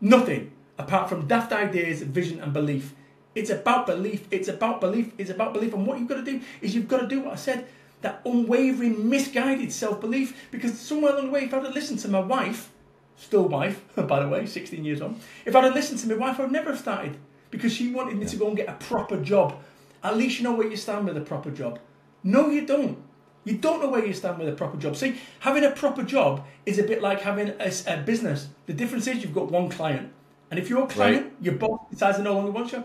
[0.00, 2.94] nothing apart from daft ideas, vision, and belief.
[3.34, 4.26] It's about belief.
[4.30, 5.12] It's about belief.
[5.18, 5.72] It's about belief.
[5.72, 7.66] And what you've got to do is you've got to do what I said
[8.02, 10.48] that unwavering, misguided self belief.
[10.50, 12.70] Because somewhere along the way, if I'd have listened to my wife,
[13.16, 16.38] still wife, by the way, 16 years on, if I'd have listened to my wife,
[16.38, 17.16] I would never have started
[17.50, 19.62] because she wanted me to go and get a proper job.
[20.02, 21.78] At least you know where you stand with a proper job.
[22.24, 22.98] No, you don't.
[23.44, 24.94] You don't know where you stand with a proper job.
[24.96, 28.48] See, having a proper job is a bit like having a, a business.
[28.66, 30.12] The difference is you've got one client.
[30.50, 31.32] And if your client, Right.
[31.40, 32.84] your boss decides to no longer want you.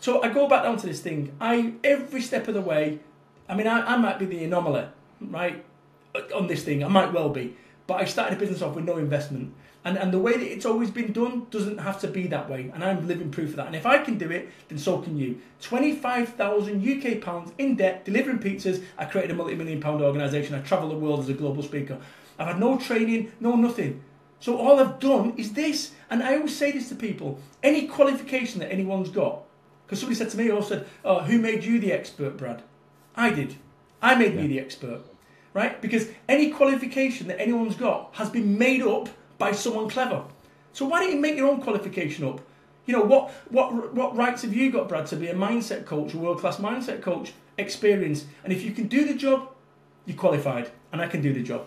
[0.00, 1.32] So I go back down to this thing.
[1.40, 2.98] I every step of the way,
[3.48, 4.86] I mean, I, I might be the anomaly,
[5.20, 5.64] right,
[6.34, 6.84] on this thing.
[6.84, 7.56] I might well be.
[7.86, 9.54] But I started a business off with no investment.
[9.84, 12.70] And, and the way that it's always been done doesn't have to be that way.
[12.72, 13.66] And I'm living proof of that.
[13.66, 15.40] And if I can do it, then so can you.
[15.60, 18.82] 25,000 UK pounds in debt, delivering pizzas.
[18.96, 20.54] I created a multi million pound organisation.
[20.54, 21.98] I travel the world as a global speaker.
[22.38, 24.02] I've had no training, no nothing.
[24.40, 25.92] So all I've done is this.
[26.10, 29.42] And I always say this to people any qualification that anyone's got,
[29.86, 32.62] because somebody said to me, also said, oh, who made you the expert, Brad?
[33.16, 33.56] I did.
[34.02, 35.00] I made me the expert,
[35.54, 35.80] right?
[35.80, 40.24] Because any qualification that anyone's got has been made up by someone clever.
[40.72, 42.40] So why don't you make your own qualification up?
[42.86, 43.30] You know what?
[43.50, 46.56] What what rights have you got, Brad, to be a mindset coach, a world class
[46.56, 48.26] mindset coach, experience?
[48.42, 49.48] And if you can do the job,
[50.04, 51.64] you're qualified, and I can do the job.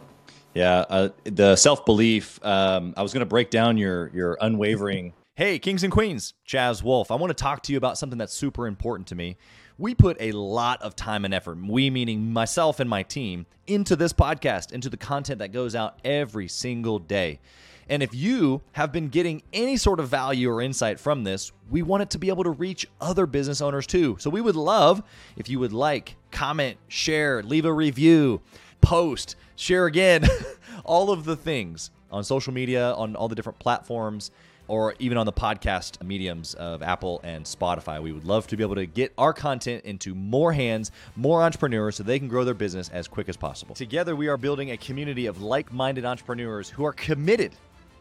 [0.54, 2.44] Yeah, uh, the self belief.
[2.46, 5.14] Um, I was going to break down your your unwavering.
[5.36, 7.12] Hey, kings and queens, Chaz Wolfe.
[7.12, 9.38] I want to talk to you about something that's super important to me.
[9.80, 13.96] We put a lot of time and effort, we meaning myself and my team, into
[13.96, 17.40] this podcast, into the content that goes out every single day.
[17.88, 21.84] And if you have been getting any sort of value or insight from this, we
[21.84, 24.18] want it to be able to reach other business owners too.
[24.20, 25.04] So we would love
[25.38, 28.42] if you would like, comment, share, leave a review,
[28.82, 30.28] post, share again,
[30.84, 34.32] all of the things on social media, on all the different platforms,
[34.68, 38.02] or even on the podcast mediums of Apple and Spotify.
[38.02, 41.96] We would love to be able to get our content into more hands, more entrepreneurs,
[41.96, 43.76] so they can grow their business as quick as possible.
[43.76, 47.54] Together, we are building a community of like minded entrepreneurs who are committed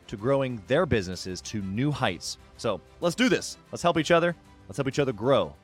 [0.09, 2.39] to growing their businesses to new heights.
[2.57, 3.57] So let's do this.
[3.73, 4.35] Let's help each other.
[4.69, 5.55] Let's help each other grow.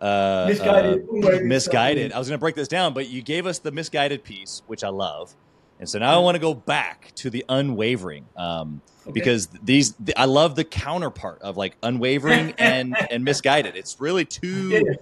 [0.00, 2.12] Uh, Misguided, uh, misguided.
[2.12, 4.82] I was going to break this down, but you gave us the misguided piece, which
[4.82, 5.32] I love.
[5.78, 9.12] And so now I want to go back to the unwavering, um, Okay.
[9.12, 13.76] because these th- I love the counterpart of like unwavering and and misguided.
[13.76, 14.96] It's really two.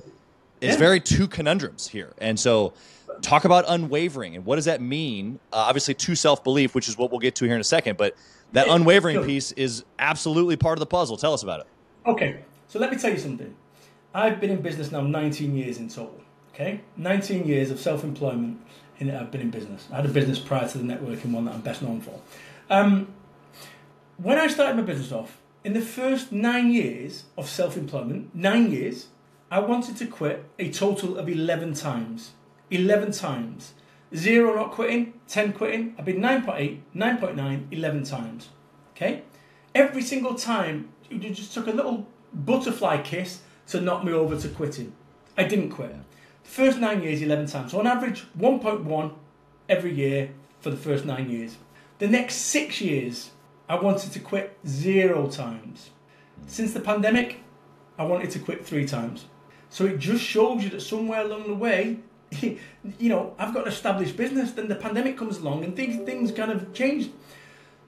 [0.61, 0.77] It's Yeah.
[0.79, 2.73] very two conundrums here, and so
[3.23, 5.39] talk about unwavering and what does that mean?
[5.53, 7.97] Uh, obviously, to self belief, which is what we'll get to here in a second,
[7.99, 8.17] but
[8.53, 9.25] that Yeah, unwavering sure.
[9.25, 11.17] piece is absolutely part of the puzzle.
[11.17, 11.67] Tell us about it.
[12.07, 13.55] Okay, so let me tell you something.
[14.15, 16.21] I've been in business now 19 years in total.
[16.55, 18.59] Okay, 19 years of self-employment.
[18.99, 19.87] In, I've been in business.
[19.93, 22.19] I had a business prior to the networking one that I'm best known for.
[22.69, 23.07] Um,
[24.23, 29.07] when I started my business off, in the first nine years of self-employment, nine years,
[29.51, 32.33] I wanted to quit a total of 11 times.
[32.71, 33.73] 11 times.
[34.15, 35.95] Zero not quitting, 10 quitting.
[35.99, 38.49] I've been 9.8, 9.9, 11 times.
[38.95, 39.23] Okay?
[39.75, 44.49] Every single time, you just took a little butterfly kiss to knock me over to
[44.49, 44.93] quitting.
[45.39, 45.95] I didn't quit.
[46.43, 47.73] First nine years, 11 times.
[47.73, 49.13] So on average, 1.1
[49.69, 50.31] every year
[50.61, 51.57] for the first nine years.
[51.99, 53.31] The next six years,
[53.71, 55.91] I wanted to quit zero times.
[56.49, 57.41] Since the pandemic,
[57.97, 59.27] I wanted to quit three times.
[59.69, 62.01] So it just shows you that somewhere along the way,
[62.41, 62.59] you
[62.99, 66.51] know, I've got an established business, then the pandemic comes along and things, things kind
[66.51, 67.11] of change.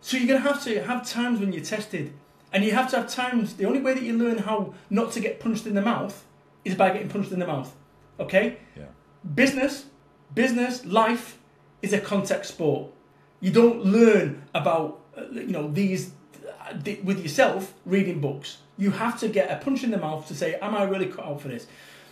[0.00, 2.12] So you're going to have to have times when you're tested.
[2.52, 5.20] And you have to have times, the only way that you learn how not to
[5.20, 6.24] get punched in the mouth
[6.64, 7.74] is by getting punched in the mouth.
[8.20, 8.58] Okay?
[8.76, 8.84] Yeah.
[9.34, 9.86] Business,
[10.32, 11.38] business, life
[11.82, 12.92] is a contact sport.
[13.40, 15.01] You don't learn about,
[15.32, 16.12] you know, these
[16.46, 18.58] uh, with yourself reading books.
[18.78, 21.24] You have to get a punch in the mouth to say, am I really cut
[21.24, 21.66] out for this?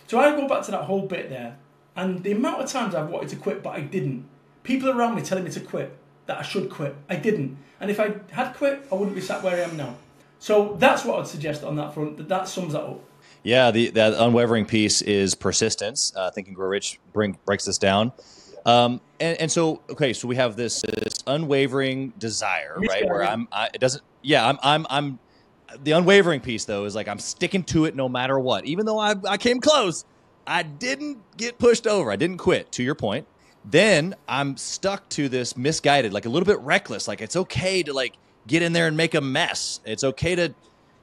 [0.07, 1.57] So I go back to that whole bit there.
[1.95, 4.25] And the amount of times I've wanted to quit, but I didn't.
[4.63, 6.95] People around me telling me to quit, that I should quit.
[7.09, 7.57] I didn't.
[7.79, 9.95] And if I had quit, I wouldn't be sat where I am now.
[10.39, 12.17] So that's what I'd suggest on that front.
[12.17, 12.99] That, that sums that up.
[13.43, 16.13] Yeah, the that unwavering piece is persistence.
[16.15, 18.11] Uh, Think and Grow Rich bring, breaks this down.
[18.65, 23.05] Um, and, and so okay, so we have this, this unwavering desire, right?
[23.05, 25.19] Where I'm, I, it doesn't, yeah, I'm, I'm, I'm.
[25.83, 28.99] The unwavering piece though is like I'm sticking to it no matter what, even though
[28.99, 30.05] I, I came close.
[30.45, 32.11] I didn't get pushed over.
[32.11, 32.71] I didn't quit.
[32.73, 33.27] To your point,
[33.63, 37.07] then I'm stuck to this misguided, like a little bit reckless.
[37.07, 38.15] Like it's okay to like
[38.47, 39.79] get in there and make a mess.
[39.85, 40.53] It's okay to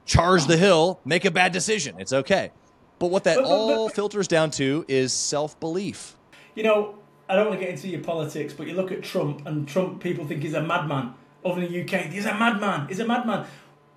[0.05, 1.95] charge the hill, make a bad decision.
[1.99, 2.51] It's okay.
[2.99, 6.17] But what that all filters down to is self belief.
[6.55, 6.95] You know,
[7.29, 10.01] I don't want to get into your politics, but you look at Trump, and Trump
[10.01, 11.13] people think he's a madman.
[11.43, 12.87] Over in the UK, he's a madman.
[12.87, 13.45] He's a madman.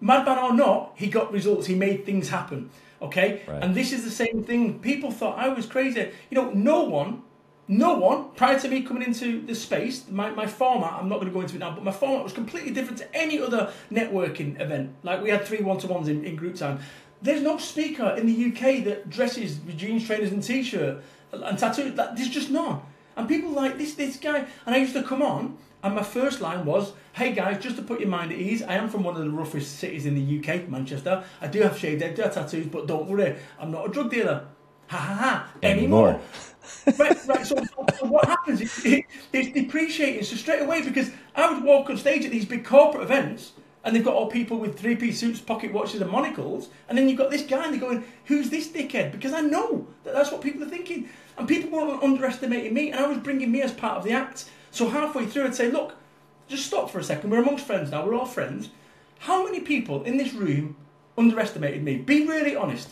[0.00, 1.66] Madman or not, he got results.
[1.66, 2.68] He made things happen.
[3.00, 3.62] Okay, Right.
[3.62, 4.78] and this is the same thing.
[4.78, 6.10] People thought I was crazy.
[6.30, 7.22] You know, no one,
[7.66, 10.92] no one prior to me coming into the space, my, my format.
[10.92, 13.16] I'm not going to go into it now, but my format was completely different to
[13.16, 14.94] any other networking event.
[15.02, 16.78] Like we had three one to ones in, in group time.
[17.22, 21.96] There's no speaker in the UK that dresses with jeans, trainers, and t-shirt and tattooed.
[21.96, 22.82] That there's just none.
[23.16, 24.46] And people like this this guy.
[24.66, 27.82] And I used to come on, and my first line was, "Hey guys, just to
[27.82, 30.38] put your mind at ease, I am from one of the roughest cities in the
[30.38, 31.24] UK, Manchester.
[31.40, 34.10] I do have shaved head, do have tattoos, but don't worry, I'm not a drug
[34.10, 34.46] dealer.
[34.88, 35.48] Ha ha ha.
[35.62, 36.20] Anymore.
[36.98, 37.46] right, right.
[37.46, 38.60] So, so, so what happens?
[38.60, 40.22] Is it, it's depreciating.
[40.24, 43.52] So straight away, because I would walk on stage at these big corporate events,
[43.84, 47.18] and they've got all people with three-piece suits, pocket watches, and monocles, and then you've
[47.18, 50.40] got this guy, and they're going, "Who's this dickhead?" Because I know that that's what
[50.40, 53.96] people are thinking, and people were underestimating me, and I was bringing me as part
[53.98, 54.44] of the act.
[54.70, 55.96] So halfway through, I'd say, "Look,
[56.48, 57.30] just stop for a second.
[57.30, 58.04] We're amongst friends now.
[58.06, 58.68] We're all friends.
[59.20, 60.76] How many people in this room
[61.18, 61.96] underestimated me?
[61.96, 62.90] Be really honest.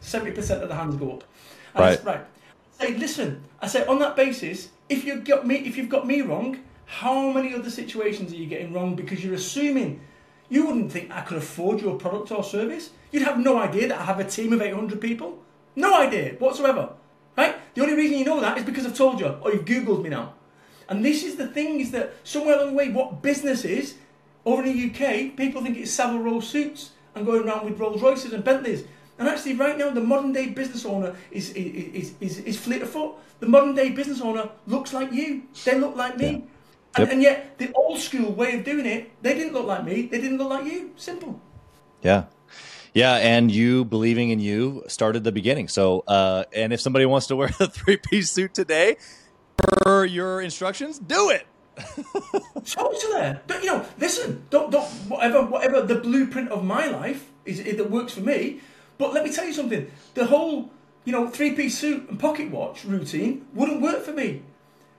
[0.00, 1.24] Seventy percent of the hands go up.
[1.74, 1.98] And I Right.
[1.98, 2.20] s- right.
[2.80, 3.42] Say, listen.
[3.60, 7.30] I say, on that basis, if you've got me, if you've got me wrong, how
[7.30, 10.00] many other situations are you getting wrong because you're assuming?
[10.48, 12.90] You wouldn't think I could afford your product or service.
[13.12, 15.38] You'd have no idea that I have a team of 800 people.
[15.76, 16.94] No idea whatsoever.
[17.36, 17.56] Right?
[17.74, 20.08] The only reason you know that is because I've told you, or you've Googled me
[20.08, 20.32] now.
[20.88, 23.96] And this is the thing: is that somewhere along the way, what business is
[24.46, 28.00] over in the UK, people think it's Savile Row suits and going around with Rolls
[28.00, 28.84] Royces and Bentleys.
[29.18, 32.88] And actually, right now, the modern day business owner is is, is, is fleet of
[32.88, 33.12] foot.
[33.40, 35.42] The modern day business owner looks like you.
[35.66, 36.30] They look like me.
[36.30, 36.40] Yeah.
[36.96, 37.12] And, Yep.
[37.12, 40.02] and yet, the old school way of doing it, they didn't look like me.
[40.06, 40.92] They didn't look like you.
[40.96, 41.40] Simple.
[42.02, 42.24] Yeah.
[42.94, 45.68] Yeah, and you believing in you started the beginning.
[45.68, 48.96] So, uh, and if somebody wants to wear a three-piece suit today,
[49.56, 51.46] per your instructions, do it.
[52.64, 53.36] Totally.
[53.46, 57.76] But you know, listen, don't don't whatever whatever the blueprint of my life is it
[57.76, 58.60] that works for me.
[58.98, 59.88] But let me tell you something.
[60.14, 60.70] The whole
[61.04, 64.42] you know three piece suit and pocket watch routine wouldn't work for me.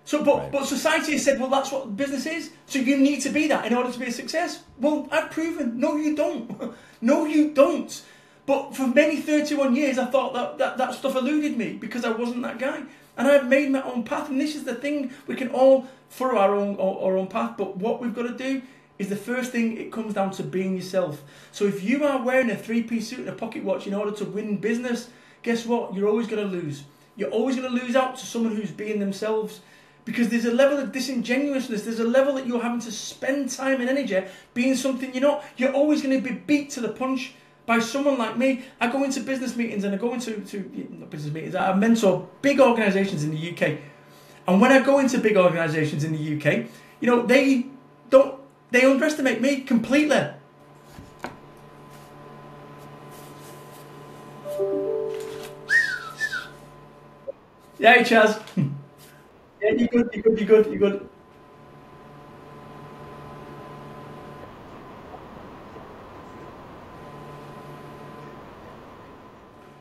[0.10, 0.52] So, but Right.
[0.52, 2.50] but society has said, well, that's what business is.
[2.66, 4.64] So you need to be that in order to be a success.
[4.80, 6.74] Well, I've proven, no, you don't.
[7.02, 8.02] no, you don't.
[8.48, 12.10] But for many 31 years, I thought that, that that stuff eluded me because I
[12.10, 12.82] wasn't that guy.
[13.18, 14.30] And I've made my own path.
[14.30, 17.56] And this is the thing, we can all follow our own, our, our own path.
[17.56, 18.64] But what we've got to do
[18.98, 21.22] is the first thing, it comes down to being yourself.
[21.52, 24.26] So if you are wearing a three-piece suit and a pocket watch in order to
[24.26, 25.12] win business,
[25.44, 25.94] guess what?
[25.94, 26.86] You're always going to lose.
[27.16, 29.62] You're always going to lose out to someone who's being themselves
[30.10, 33.80] because there's a level of disingenuousness there's a level that you're having to spend time
[33.80, 34.20] and energy
[34.56, 37.34] being something you're not you're always going to be beat to the punch
[37.70, 38.64] by someone like me.
[38.82, 41.54] I go into business meetings and I go into to not business meetings.
[41.54, 43.78] I mentor big organisations in the UK,
[44.48, 46.66] and when I go into big organisations in the UK,
[47.00, 47.68] you know they
[48.10, 48.40] don't
[48.72, 50.30] they underestimate me completely.
[57.78, 58.42] Yeah, Chaz.
[59.62, 61.10] yeah, you good, you good, you good, you good.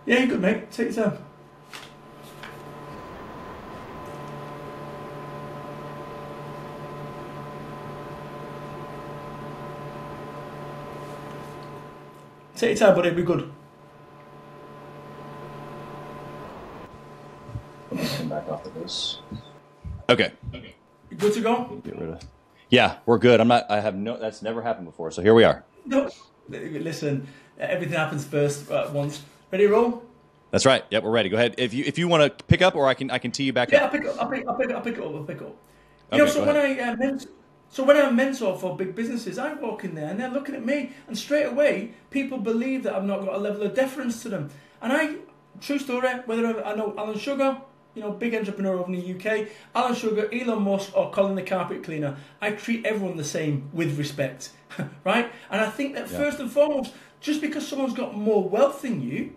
[0.06, 0.70] Yeah, you good, mate.
[0.70, 1.18] Take your time.
[12.56, 13.10] Take your time, buddy.
[13.10, 13.52] Be good.
[17.90, 19.18] Come back of this.
[20.10, 20.32] Okay.
[21.10, 21.80] You good to go?
[21.84, 22.20] Get rid of.
[22.70, 23.40] Yeah, we're good.
[23.40, 23.70] I'm not.
[23.70, 24.16] I have no.
[24.18, 25.10] That's never happened before.
[25.10, 25.64] So here we are.
[25.84, 26.10] No.
[26.48, 27.26] Listen,
[27.58, 29.22] everything happens first at once.
[29.52, 30.02] Ready to roll?
[30.50, 30.82] That's right.
[30.90, 31.28] Yep, we're ready.
[31.28, 31.54] Go ahead.
[31.58, 33.52] If you if you want to pick up, or I can I can tee you
[33.52, 33.92] back Yeah, I'll up.
[33.92, 34.16] pick up.
[34.22, 35.14] I'll pick, I'll pick, I'll pick it up.
[35.14, 35.56] I'll pick it up.
[36.12, 37.26] You Okay, know, so when I uh, ment-
[37.70, 40.64] so when I mentor for big businesses, I walk in there and they're looking at
[40.64, 44.30] me, and straight away people believe that I've not got a level of deference to
[44.30, 44.48] them.
[44.80, 45.16] And I,
[45.60, 47.58] true story, whether I know Alan Sugar,
[47.98, 51.42] you know, big entrepreneur over in the UK, Alan Sugar, Elon Musk, or Colin the
[51.42, 54.50] carpet cleaner, I treat everyone the same with respect,
[55.04, 55.30] right?
[55.50, 56.18] And I think that Yeah.
[56.18, 59.32] first and foremost, just because someone's got more wealth than you,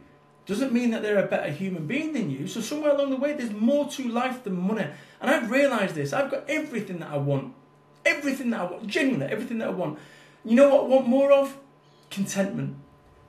[0.46, 2.48] doesn't mean that they're a better human being than you.
[2.48, 4.88] So somewhere along the way, there's more to life than money.
[5.20, 6.14] And I've realised this.
[6.14, 7.54] I've got everything that I want.
[8.06, 8.88] Everything that I want.
[8.88, 9.98] Genuinely, everything that I want.
[10.44, 11.58] You know what I want more of?
[12.10, 12.76] Contentment.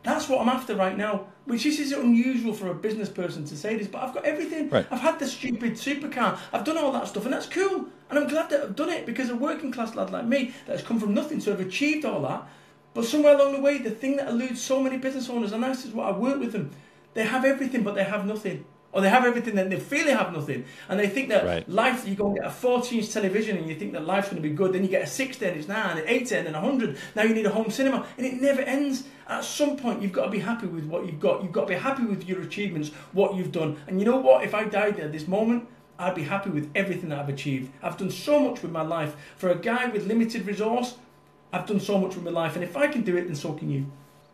[0.02, 1.26] That's what I'm after right now.
[1.44, 4.68] Which is, is unusual for a business person to say this, but I've got everything.
[4.68, 4.86] Right.
[4.90, 6.38] I've had the stupid supercar.
[6.52, 7.86] I've done all that stuff, and that's cool.
[8.10, 10.78] And I'm glad that I've done it because a working class lad like me that
[10.78, 12.46] has come from nothing to have achieved all that.
[12.94, 15.84] But somewhere along the way, the thing that eludes so many business owners, and this
[15.84, 16.70] is what I work with them,
[17.14, 18.64] they have everything, but they have nothing.
[18.92, 20.64] Or they have everything and they feel they have nothing.
[20.88, 21.68] And they think that Right.
[21.68, 24.42] life, you go and get a 40 inch television and you think that life's going
[24.42, 24.74] to be good.
[24.74, 26.98] Then you get a 60 and it's 9, an 80 and a 100.
[27.16, 28.07] Now you need a home cinema.
[28.18, 29.05] And it never ends.
[29.28, 31.42] At some point, you've got to be happy with what you've got.
[31.42, 33.78] You've got to be happy with your achievements, what you've done.
[33.87, 34.44] And you know what?
[34.44, 37.72] If I died at this moment, I'd be happy with everything that I've achieved.
[37.83, 39.16] I've done so much with my life.
[39.37, 40.96] For a guy with limited resource,
[41.52, 42.57] I've done so much with my life.
[42.57, 43.87] And if I can do it, then so can you.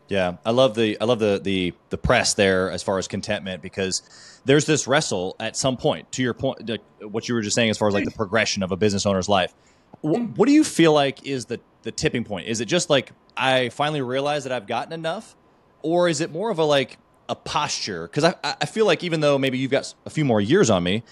[0.09, 3.63] Yeah, I love the I love the the the press there as far as contentment
[3.63, 4.03] because
[4.45, 6.11] there's this wrestle at some point.
[6.13, 6.71] To your point,
[7.03, 9.29] what you were just saying as far as like the progression of a business owner's
[9.29, 9.53] life.
[10.01, 12.49] Wh- What do you feel like is the the tipping point?
[12.49, 15.37] Is it just like I finally realized that I've gotten enough,
[15.83, 16.97] or is it more of a like
[17.29, 18.09] a posture?
[18.09, 20.83] Because I I feel like even though maybe you've got a few more years on
[20.83, 21.03] me,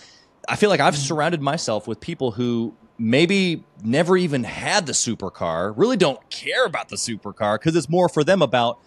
[0.49, 5.73] I feel like I've surrounded myself with people who maybe never even had the supercar,
[5.77, 8.79] really don't care about the supercar because it's more for them about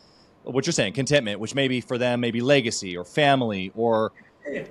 [0.43, 4.11] what you're saying, contentment, which maybe for them maybe legacy or family or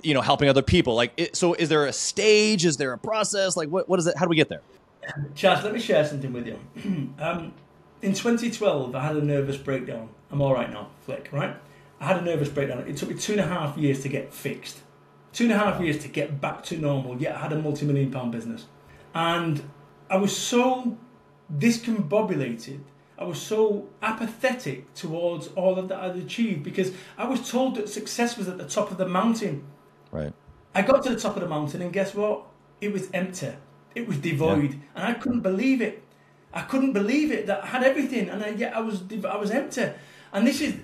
[0.03, 0.95] you know helping other people.
[0.95, 2.65] Like, it, so is there a stage?
[2.65, 3.55] Is there a process?
[3.55, 4.17] Like, what what is it?
[4.17, 4.61] How do we get there?
[5.33, 6.59] Chaz, let me share something with you.
[7.19, 7.53] um,
[8.01, 10.09] in 2012, I had a nervous breakdown.
[10.31, 11.55] I'm all right now, Flick, right?
[11.99, 12.85] I had a nervous breakdown.
[12.87, 14.81] It took me two and a half years to get fixed.
[15.33, 17.85] Two and a half years to get back to normal, yet I had a multi
[17.85, 18.65] million pound business.
[19.13, 19.69] And
[20.09, 20.97] I was so
[21.55, 22.81] discombobulated.
[23.17, 27.89] I was so apathetic towards all of that I'd achieved because I was told that
[27.89, 29.63] success was at the top of the mountain.
[30.11, 30.33] Right.
[30.73, 32.43] I got to the top of the mountain, and guess what?
[32.79, 33.53] It was empty.
[33.95, 36.03] It was devoid, and I couldn't believe it.
[36.53, 39.51] I couldn't believe it that I had everything, and I, yet I was I was
[39.51, 39.89] empty.
[40.31, 40.75] And this is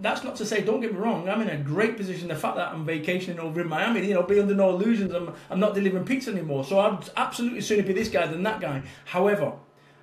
[0.00, 0.62] that's not to say.
[0.62, 1.28] Don't get me wrong.
[1.28, 2.28] I'm in a great position.
[2.28, 5.12] The fact that I'm vacationing over in Miami, you know, be under no illusions.
[5.12, 6.64] I'm I'm not delivering pizza anymore.
[6.64, 8.82] So I'd absolutely sooner be this guy than that guy.
[9.04, 9.52] However,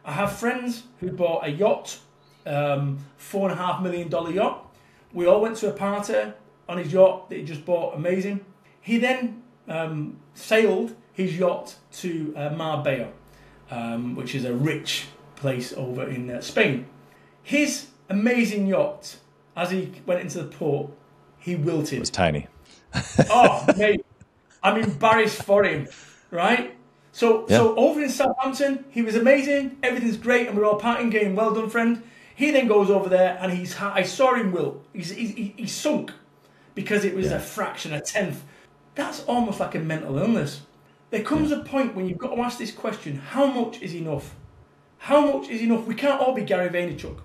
[0.06, 1.98] I have friends who bought a yacht,
[2.46, 4.68] um, four and a half million dollar yacht.
[5.14, 6.32] We all went to a party
[6.70, 7.96] on his yacht that he just bought.
[7.96, 8.46] Amazing.
[8.82, 13.10] He then um, sailed his yacht to uh, Marbella,
[13.70, 16.86] um, which is a rich place over in uh, Spain.
[17.44, 19.18] His amazing yacht,
[19.56, 20.92] as he went into the port,
[21.40, 21.94] he wilted.
[21.94, 22.48] It was tiny.
[23.30, 24.06] Oh, mate,
[24.62, 25.88] I'm embarrassed for him,
[26.30, 26.76] right?
[27.14, 29.78] So, so over in Southampton, he was amazing.
[29.84, 31.36] Everything's great, and we're all parting game.
[31.36, 32.04] Well done, friend.
[32.36, 33.80] He then goes over there, and he's.
[33.80, 34.84] I saw him wilt.
[34.94, 36.12] He's he's, he- he's sunk
[36.76, 37.36] because it was Yeah.
[37.38, 38.44] a fraction, a tenth.
[38.96, 40.62] That's almost like a mental illness.
[41.12, 44.36] There comes a point when you've got to ask this question: How much is enough?
[45.00, 45.86] How much is enough?
[45.86, 47.18] We can't all be Gary Vaynerchuk.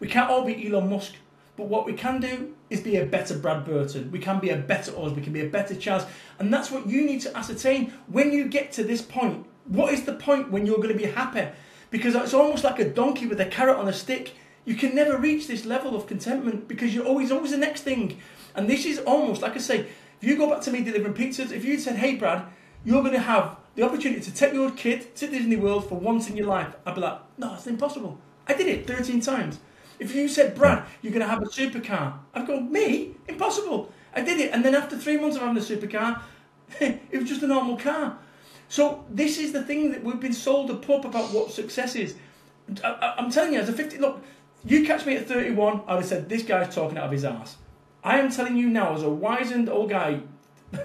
[0.00, 1.14] We can't all be Elon Musk.
[1.56, 4.12] But what we can do is be a better Brad Burton.
[4.12, 5.12] We can be a better us.
[5.12, 6.06] We can be a better Chaz.
[6.38, 9.44] And that's what you need to ascertain when you get to this point.
[9.66, 11.48] What is the point when you're going to be happy?
[11.90, 14.34] Because it's almost like a donkey with a carrot on a stick.
[14.64, 18.20] You can never reach this level of contentment because you're always always the next thing.
[18.54, 19.80] And this is almost like I say,
[20.20, 22.44] if you go back to me delivering pizzas, if you said, "Hey, Brad,
[22.84, 26.28] you're going to have the opportunity to take your kid to Disney World for once
[26.28, 29.58] in your life," I'd be like, "No, it's impossible." I did it 13 times.
[29.98, 33.14] If you said, Brad, you're going to have a supercar, I'd go, me?
[33.26, 33.92] Impossible.
[34.14, 34.52] I did it.
[34.52, 36.20] And then after three months of having a supercar,
[36.80, 38.18] it was just a normal car.
[38.68, 42.14] So this is the thing that we've been sold a pup about what success is.
[42.84, 44.22] I, am telling you, as a 50, look,
[44.64, 47.56] you catch me at 31, I'd have said, this guy's talking out of his ass.
[48.04, 50.20] I am telling you now, as a wizened old guy,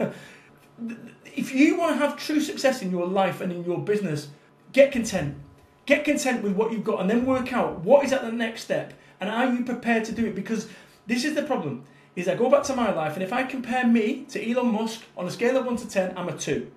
[1.35, 4.29] if you want to have true success in your life and in your business,
[4.71, 5.37] get content.
[5.85, 8.63] Get content with what you've got and then work out what is at the next
[8.63, 10.35] step and are you prepared to do it?
[10.35, 10.67] Because
[11.07, 11.83] this is the problem.
[12.15, 15.01] Is I go back to my life and if I compare me to Elon Musk
[15.17, 16.71] on a scale of 1 to 10, I'm a 2.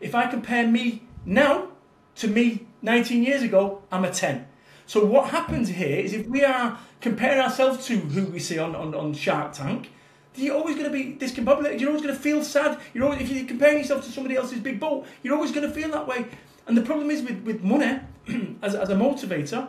[0.00, 1.68] If I compare me now
[2.16, 4.46] to me 19 years ago, I'm a 10.
[4.86, 8.74] So what happens here is if we are comparing ourselves to who we see on,
[8.74, 9.90] on, on Shark Tank,
[10.34, 11.80] you're always going to be discombobulated.
[11.80, 12.78] You're always going to feel sad.
[12.94, 15.74] You're always, if you're comparing yourself to somebody else's big boat, you're always going to
[15.74, 16.26] feel that way.
[16.66, 18.00] And the problem is with, with money,
[18.62, 19.68] as, as a motivator,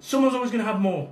[0.00, 1.10] someone's always going to have more.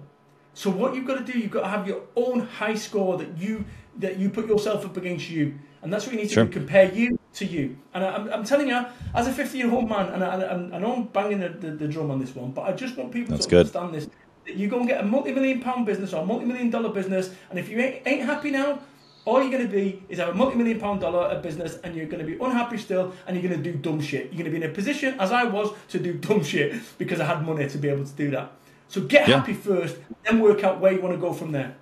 [0.56, 3.36] So what you've got to do, you've got to have your own high score that
[3.36, 3.66] you
[3.98, 6.44] that you put yourself up against you, and that's what you need to sure.
[6.46, 6.50] do.
[6.50, 7.76] Compare you to you.
[7.92, 10.54] And I, am I'm telling you, as a 50 year old man, and I, I,
[10.54, 13.12] I know I'm banging the, the, the, drum on this one, but I just want
[13.12, 13.58] people that's to good.
[13.66, 14.08] understand this.
[14.46, 16.88] That you go and get a multi million pound business or a multi million dollar
[16.88, 18.80] business, and if you ain't, ain't happy now,
[19.26, 22.06] all you're going to be is have a multi-million pound dollar a business and you're
[22.06, 24.26] going to be unhappy still and you're going to do dumb shit.
[24.26, 27.20] You're going to be in a position, as I was, to do dumb shit because
[27.20, 28.52] I had money to be able to do that.
[28.88, 29.38] So get yeah.
[29.38, 31.76] happy first, then work out where you want to go from there.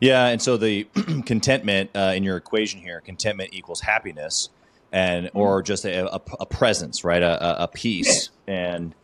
[0.00, 0.84] Yeah, and so the
[1.26, 4.50] contentment uh, in your equation here, contentment equals happiness,
[4.92, 5.38] and mm-hmm.
[5.38, 7.22] or just a, a, a presence, right?
[7.22, 8.54] A, a peace, yeah.
[8.54, 8.94] and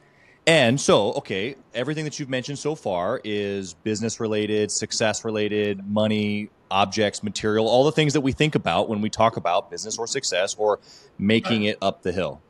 [0.47, 6.51] and so okay, everything that you've mentioned so far is business related, success related, money,
[6.70, 10.07] objects, material, all the things that we think about when we talk about business or
[10.07, 10.81] success or
[11.18, 12.41] making it up the hill.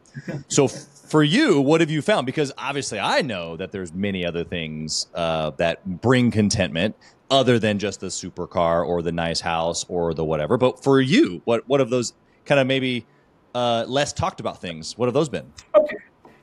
[0.49, 0.68] So
[1.05, 2.27] for you, what have you found?
[2.27, 6.97] Because obviously, I know that there's many other things uh, that bring contentment
[7.31, 10.57] other than just the supercar or the nice house or the whatever.
[10.57, 12.13] But for you, what what have those
[12.45, 13.07] kind of maybe
[13.55, 14.97] uh, less talked about things?
[14.99, 15.53] What have those been?
[15.75, 15.97] Okay,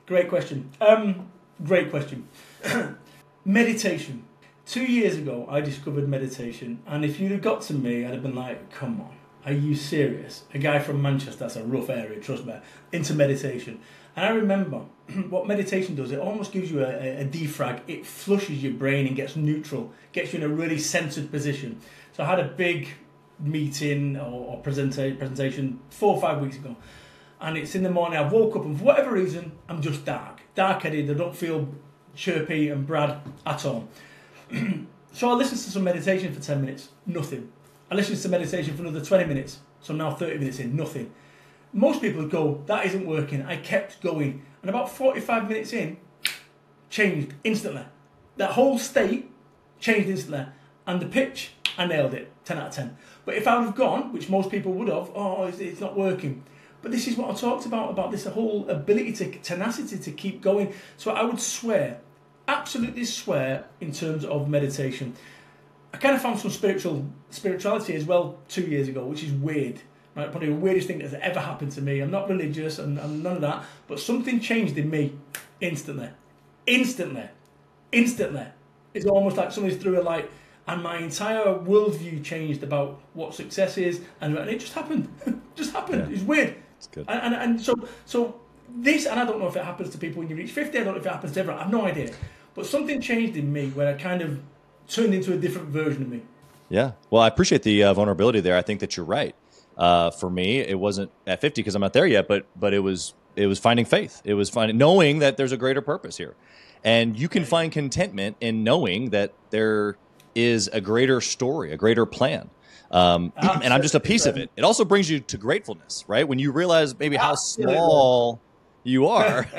[0.06, 0.70] great question.
[0.80, 1.30] Um,
[1.64, 2.28] great question.
[3.44, 4.24] meditation.
[4.64, 8.22] Two years ago, I discovered meditation, and if you'd have got to me, I'd have
[8.22, 10.44] been like, "Come on, are you serious?
[10.54, 12.54] A guy from Manchester, that's a rough area, trust me,
[12.92, 13.80] into meditation."
[14.16, 14.82] And I remember
[15.30, 17.80] what meditation does, it almost gives you a, a, defrag.
[17.86, 21.80] It flushes your brain and gets neutral, gets you in a really centered position.
[22.12, 22.88] So I had a big
[23.38, 26.76] meeting or, or presenta- presentation four or five weeks ago.
[27.40, 30.42] And it's in the morning, I woke up and for whatever reason, I'm just dark.
[30.54, 31.68] Dark headed, I don't feel
[32.14, 33.88] chirpy and Brad at all.
[35.12, 37.50] so I listened to some meditation for 10 minutes, nothing.
[37.90, 41.12] I listened to meditation for another 20 minutes, so I'm now 30 minutes in, nothing
[41.72, 43.42] most people would go, that isn't working.
[43.42, 44.42] I kept going.
[44.60, 45.96] And about 45 minutes in,
[46.90, 47.84] changed instantly.
[48.36, 49.30] That whole state
[49.80, 50.46] changed instantly.
[50.86, 52.96] And the pitch, I nailed it, 10 out of 10.
[53.24, 56.44] But if I would have gone, which most people would have, oh, it's, not working.
[56.82, 60.42] But this is what I talked about, about this whole ability to, tenacity to keep
[60.42, 60.74] going.
[60.96, 62.00] So I would swear,
[62.48, 65.14] absolutely swear, in terms of meditation.
[65.94, 69.80] I kind of found some spiritual spirituality as well two years ago, which is weird
[70.14, 72.00] Right, probably the weirdest thing that's ever happened to me.
[72.00, 75.16] I'm not religious and, and none of that, but something changed in me
[75.60, 76.10] instantly.
[76.66, 77.28] Instantly.
[77.92, 78.46] Instantly.
[78.92, 80.30] It's almost like somebody threw a light
[80.66, 85.08] and my entire worldview changed about what success is and, and it just happened.
[85.54, 86.10] just happened.
[86.10, 86.14] Yeah.
[86.14, 86.56] It's weird.
[86.76, 87.06] It's good.
[87.08, 90.20] And, and, and so so this and I don't know if it happens to people
[90.20, 91.86] when you reach 50, I don't know if it happens to everyone, I have no
[91.86, 92.12] idea.
[92.54, 94.40] But something changed in me where I kind of
[94.88, 96.22] turned into a different version of me.
[96.68, 96.92] Yeah.
[97.10, 98.56] Well, I appreciate the uh, vulnerability there.
[98.56, 99.34] I think that you're right.
[99.76, 102.80] Uh, for me, it wasn't at 50 because I'm not there yet, but but it
[102.80, 104.20] was it was finding faith.
[104.24, 106.34] It was finding knowing that there's a greater purpose here,
[106.84, 109.96] and you can find contentment in knowing that there
[110.34, 112.50] is a greater story, a greater plan.
[112.90, 114.50] Um, and I'm just a piece of it.
[114.54, 116.28] It also brings you to gratefulness, right?
[116.28, 118.38] When you realize maybe how small
[118.84, 119.46] you are,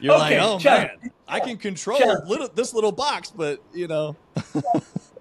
[0.00, 0.90] you're okay, like, oh man,
[1.28, 4.16] I can control little, this little box, but you know.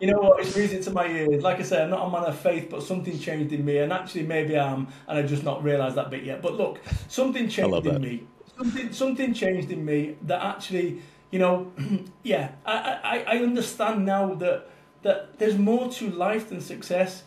[0.02, 0.40] you know what?
[0.40, 1.44] It's music to my ears.
[1.44, 3.94] Like I said, I'm not a man of faith, but something changed in me, and
[3.94, 6.42] actually maybe I am, and I've just not realised that bit yet.
[6.42, 8.24] But look, something changed in me.
[8.58, 11.72] Something something changed in me that actually, you know,
[12.24, 14.70] yeah, I, I, I understand now that
[15.04, 17.24] that there's more to life than success.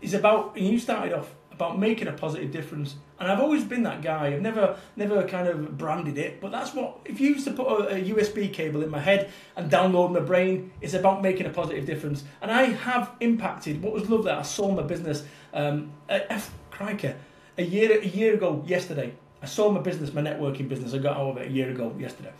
[0.00, 3.84] It's about, and you started off about making a positive difference, and I've always been
[3.84, 4.26] that guy.
[4.26, 7.66] I've never never kind of branded it, but that's what if you used to put
[7.66, 11.50] a, a USB cable in my head and download my brain, it's about making a
[11.50, 12.24] positive difference.
[12.42, 13.82] And I have impacted.
[13.82, 15.24] What was lovely, I sold my business.
[15.54, 17.14] Um, F, crikey,
[17.56, 19.14] a year a year ago yesterday.
[19.42, 20.92] I sold my business, my networking business.
[20.92, 22.32] I got out of it a year ago yesterday.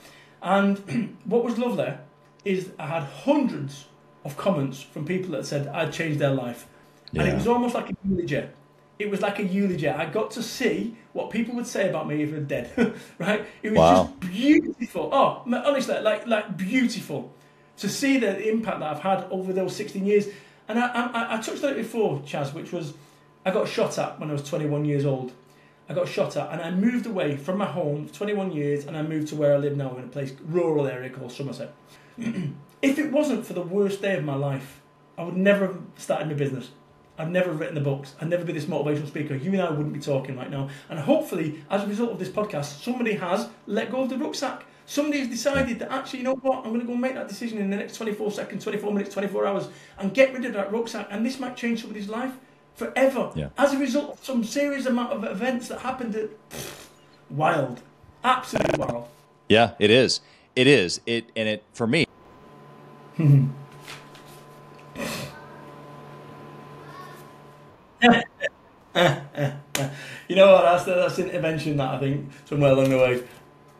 [0.43, 1.95] And what was lovely
[2.45, 3.87] is I had hundreds
[4.23, 6.67] of comments from people that said I'd changed their life.
[7.13, 7.23] Yeah.
[7.23, 8.49] And it was almost like a eulogy.
[8.99, 9.89] It was like a eulogy.
[9.89, 12.71] I got to see what people would say about me if I'm dead,
[13.19, 13.45] right?
[13.63, 14.05] It was wow.
[14.05, 15.11] just beautiful.
[15.13, 17.33] Oh, honestly, like like beautiful
[17.79, 20.29] to see the impact that I've had over those 16 years.
[20.69, 22.95] And I, I, I touched on it before, Chaz, which was
[23.45, 25.33] I got shot at when I was 21 years old.
[25.89, 28.97] I got shot at, and I moved away from my home for 21 years, and
[28.97, 31.75] I moved to where I live now in a place rural area called Somerset.
[32.19, 34.81] if it wasn't for the worst day of my life,
[35.19, 36.71] I would never have started my business.
[37.17, 38.15] I've never written the books.
[38.21, 39.35] I'd never be this motivational speaker.
[39.37, 40.69] You and I wouldn't be talking right now.
[40.89, 44.65] And hopefully, as a result of this podcast, somebody has let go of the rucksack.
[44.87, 47.59] Somebody has decided that actually, you know what, I'm going to go make that decision
[47.59, 51.07] in the next 24 seconds, 24 minutes, 24 hours, and get rid of that rucksack.
[51.11, 52.33] And this might change somebody's life
[52.75, 53.49] forever yeah.
[53.57, 56.17] as a result of some serious amount of events that happened.
[56.17, 56.89] At, pff,
[57.31, 57.81] wild,
[58.25, 59.09] absolutely wild.
[59.49, 60.21] Yeah, it is.
[60.57, 61.01] It is.
[61.07, 62.07] It and it for me.
[70.29, 70.63] you know what?
[70.63, 73.23] That's that's an intervention that I think somewhere along the way.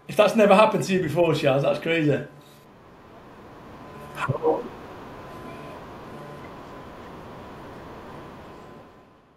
[0.09, 2.19] If that's never happened to you before, Chaz, that's crazy.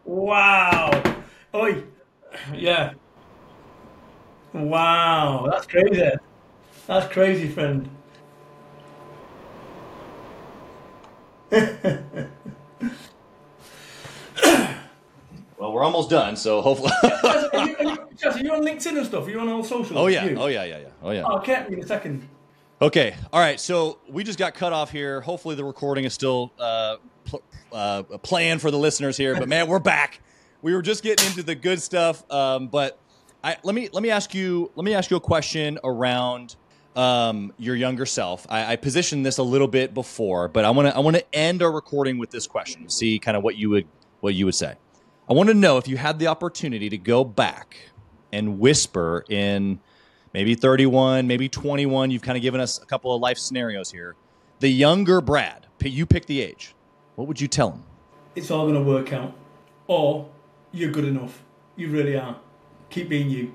[0.05, 0.91] Wow.
[1.53, 1.83] Oi.
[2.53, 2.93] Yeah.
[4.53, 5.47] Wow.
[5.51, 6.09] That's crazy.
[6.87, 7.89] That's crazy, friend.
[15.57, 16.91] well, we're almost done, so hopefully.
[17.03, 17.97] are, you, are, you,
[18.29, 19.25] are, you, on LinkedIn and stuff?
[19.25, 19.97] Are you on all social?
[19.97, 20.25] Oh yeah.
[20.25, 20.37] You?
[20.37, 20.63] Oh yeah.
[20.63, 20.77] Yeah.
[20.79, 20.87] Yeah.
[21.01, 21.23] Oh yeah.
[21.25, 21.65] Oh, okay.
[21.69, 22.27] In a second.
[22.81, 23.15] Okay.
[23.33, 23.59] All right.
[23.59, 25.21] So we just got cut off here.
[25.21, 29.35] Hopefully the recording is still uh, pl- uh, planned for the listeners here.
[29.37, 30.21] But man, we're back.
[30.61, 32.29] We were just getting into the good stuff.
[32.31, 32.99] Um, but
[33.43, 36.55] I, let me let me ask you let me ask you a question around
[36.95, 38.45] um, your younger self.
[38.49, 41.35] I, I positioned this a little bit before, but I want to I want to
[41.35, 42.89] end our recording with this question.
[42.89, 43.87] See kind of what you would
[44.19, 44.75] what you would say.
[45.29, 47.89] I want to know if you had the opportunity to go back
[48.31, 49.81] and whisper in
[50.33, 52.11] maybe 31, maybe 21.
[52.11, 54.15] You've kind of given us a couple of life scenarios here.
[54.59, 56.75] The younger Brad, you pick the age.
[57.15, 57.83] What would you tell him?
[58.35, 59.35] It's all going to work out.
[59.87, 60.29] Or
[60.71, 61.43] you're good enough.
[61.75, 62.39] You really are.
[62.89, 63.53] Keep being you.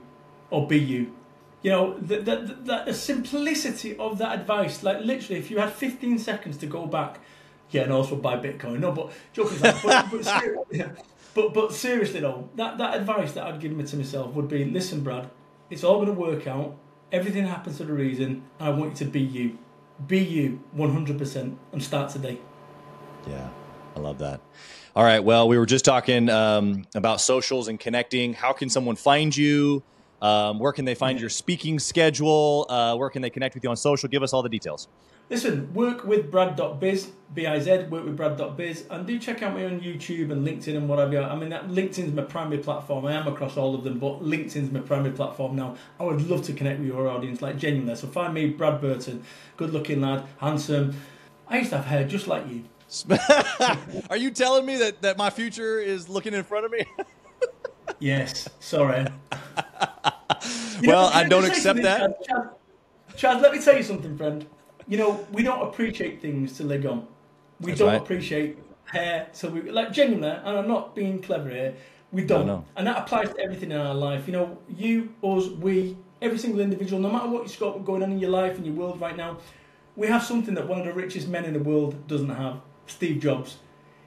[0.50, 1.14] Or be you.
[1.62, 5.72] You know, the, the, the, the simplicity of that advice, like literally, if you had
[5.72, 7.20] 15 seconds to go back,
[7.70, 8.80] yeah, and also buy Bitcoin.
[8.80, 10.22] No, but joking aside, but,
[10.70, 11.06] but.
[11.34, 14.64] but, but seriously though, that, that advice that I'd give me to myself would be,
[14.64, 15.30] listen, Brad,
[15.70, 16.76] it's all going to work out.
[17.10, 18.42] Everything happens for a reason.
[18.58, 19.58] And I want you to be you.
[20.06, 22.38] Be you 100% and start today.
[23.28, 23.48] Yeah,
[23.94, 24.40] I love that.
[24.94, 25.20] All right.
[25.20, 28.34] Well, we were just talking um, about socials and connecting.
[28.34, 29.82] How can someone find you?
[30.20, 32.66] Um, where can they find your speaking schedule?
[32.68, 34.08] Uh, where can they connect with you on social?
[34.08, 34.88] Give us all the details.
[35.32, 40.30] Listen, work with Brad.biz, B-I-Z, work with Brad.biz, and do check out me on YouTube
[40.30, 41.22] and LinkedIn and whatever.
[41.22, 43.06] I mean, that LinkedIn's my primary platform.
[43.06, 45.76] I am across all of them, but LinkedIn's my primary platform now.
[45.98, 47.96] I would love to connect with your audience, like genuinely.
[47.96, 49.24] So find me, Brad Burton,
[49.56, 50.94] good-looking lad, handsome.
[51.48, 52.64] I used to have hair just like you.
[54.10, 56.84] Are you telling me that, that my future is looking in front of me?
[58.00, 58.50] yes.
[58.60, 59.06] Sorry.
[60.82, 62.22] well, know, I don't accept that.
[62.22, 62.50] Chad,
[63.16, 64.46] Chad, let me tell you something, friend
[64.88, 67.06] you know, we don't appreciate things till they're gone.
[67.60, 68.02] We That's don't right.
[68.02, 71.74] appreciate hair till we like genuinely, and I'm not being clever here.
[72.10, 72.64] We don't, no, no.
[72.76, 74.26] and that applies to everything in our life.
[74.26, 78.12] You know, you, us, we, every single individual, no matter what you've got going on
[78.12, 79.38] in your life and your world right now,
[79.96, 82.60] we have something that one of the richest men in the world doesn't have.
[82.86, 83.58] Steve Jobs.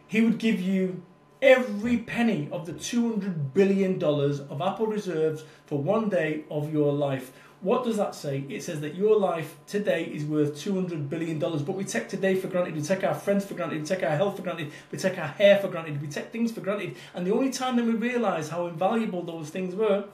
[0.07, 1.01] He would give you
[1.41, 7.31] every penny of the $200 billion of Apple reserves for one day of your life.
[7.65, 8.45] What does that say?
[8.47, 12.47] It says that your life today is worth $200 billion, but we take today for
[12.47, 15.17] granted, we take our friends for granted, we take our health for granted, we take
[15.17, 16.95] our hair for granted, we take things for granted.
[17.15, 20.05] And the only time that we realise how invaluable those things were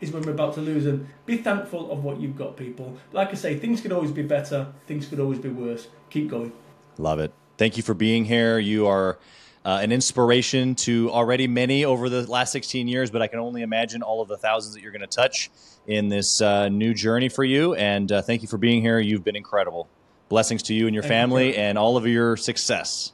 [0.00, 1.08] is when we're about to lose them.
[1.26, 2.96] Be thankful of what you've got, people.
[3.12, 5.88] Like I say, things could always be better, things could always be worse.
[6.08, 6.52] Keep going.
[6.96, 7.34] Love it.
[7.58, 8.58] Thank you for being here.
[8.58, 9.18] You are
[9.64, 13.62] uh, an inspiration to already many over the last 16 years, but I can only
[13.62, 15.50] imagine all of the thousands that you're going to touch
[15.86, 17.74] in this uh, new journey for you.
[17.74, 18.98] And uh, thank you for being here.
[18.98, 19.88] You've been incredible.
[20.28, 23.12] Blessings to you and your thank family you, and all of your success.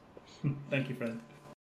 [0.70, 1.20] Thank you, friend.